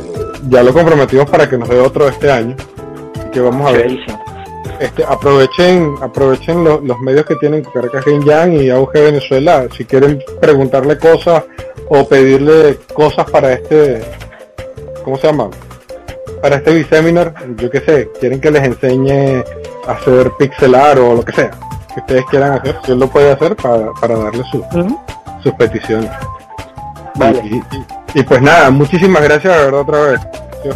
[0.48, 2.54] ya lo comprometimos para que nos dé otro este año
[3.26, 3.98] y que vamos a ver.
[4.80, 9.84] Este, aprovechen aprovechen lo- los medios que tienen Caracas Game Jam y Auge Venezuela si
[9.84, 11.44] quieren preguntarle cosas
[11.88, 14.02] o pedirle cosas para este
[15.04, 15.50] ¿cómo se llama?
[16.42, 19.42] para este biseminar yo qué sé quieren que les enseñe
[19.86, 21.50] a hacer pixelar o lo que sea
[21.94, 24.64] que ustedes quieran hacer él lo puede hacer para, para darle su-
[25.42, 26.10] sus peticiones
[27.16, 27.40] Vale.
[27.44, 30.20] y, y- y pues nada muchísimas gracias de verdad otra vez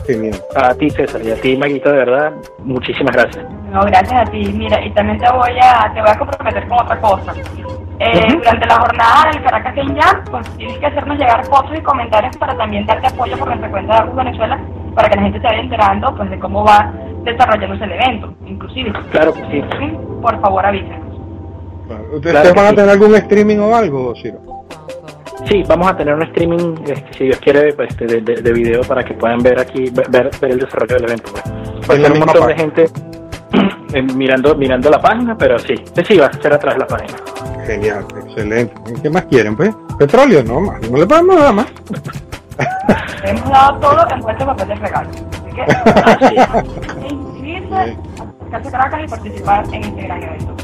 [0.06, 3.44] genial A ti César y a ti Maguito, de verdad, muchísimas gracias.
[3.72, 4.52] No, gracias a ti.
[4.52, 7.32] Mira, y también te voy a, te voy a comprometer con otra cosa.
[7.98, 8.26] Eh.
[8.34, 12.36] Durante la jornada del Caracas Game Jam, pues tienes que hacernos llegar fotos y comentarios
[12.36, 14.60] para también darte apoyo por nuestra cuenta de Venezuela,
[14.94, 16.92] para que la gente se vaya enterando pues de cómo va
[17.24, 18.92] desarrollándose el evento, inclusive.
[19.12, 19.64] Claro que sí.
[19.78, 21.12] Sí, Por favor, avísanos.
[22.14, 22.76] ¿Ustedes Claro van a sí.
[22.76, 24.38] tener algún streaming o algo, Ciro?
[25.44, 28.52] Sí, vamos a tener un streaming, este, si Dios quiere, pues, este, de, de, de
[28.52, 31.32] video para que puedan ver aquí, ver, ver el desarrollo del evento.
[31.32, 31.44] pues.
[31.88, 32.88] Va a En la ser un montón de gente eh,
[34.14, 35.74] mirando mirando la página, pero sí,
[36.06, 37.14] sí, va a ser atrás de la página.
[37.66, 38.74] Genial, excelente.
[39.02, 39.74] ¿Qué más quieren, pues?
[39.98, 40.90] Petróleo, no más.
[40.90, 41.66] No le podemos dar más.
[43.24, 45.10] Hemos dado todo envuelto en papel de regalo.
[45.10, 46.34] Así que, así,
[47.14, 47.96] inscribirse,
[48.40, 50.56] acercarse a Caracas y participar en este gran evento.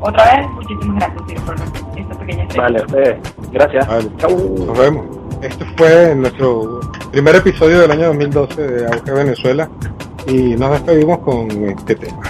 [0.00, 1.54] Otra vez, muchísimas gracias, tío, por
[1.96, 3.18] esta pequeña Vale, ustedes.
[3.52, 3.88] Gracias.
[3.88, 4.10] Vale.
[4.18, 4.66] Chau.
[4.66, 5.06] Nos vemos.
[5.40, 6.80] Este fue nuestro
[7.10, 9.68] primer episodio del año 2012 de Auge Venezuela
[10.26, 12.22] y nos despedimos con este tema.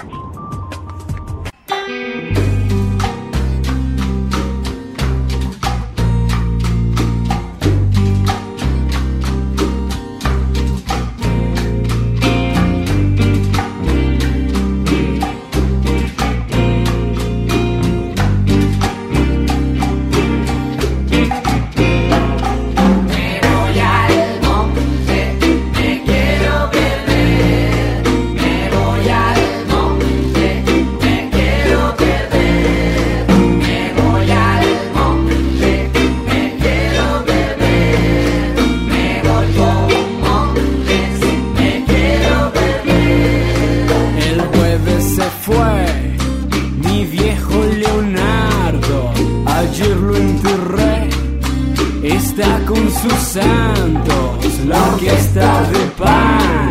[53.09, 56.69] sus santos, la orquesta de pan,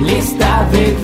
[0.00, 1.03] lista de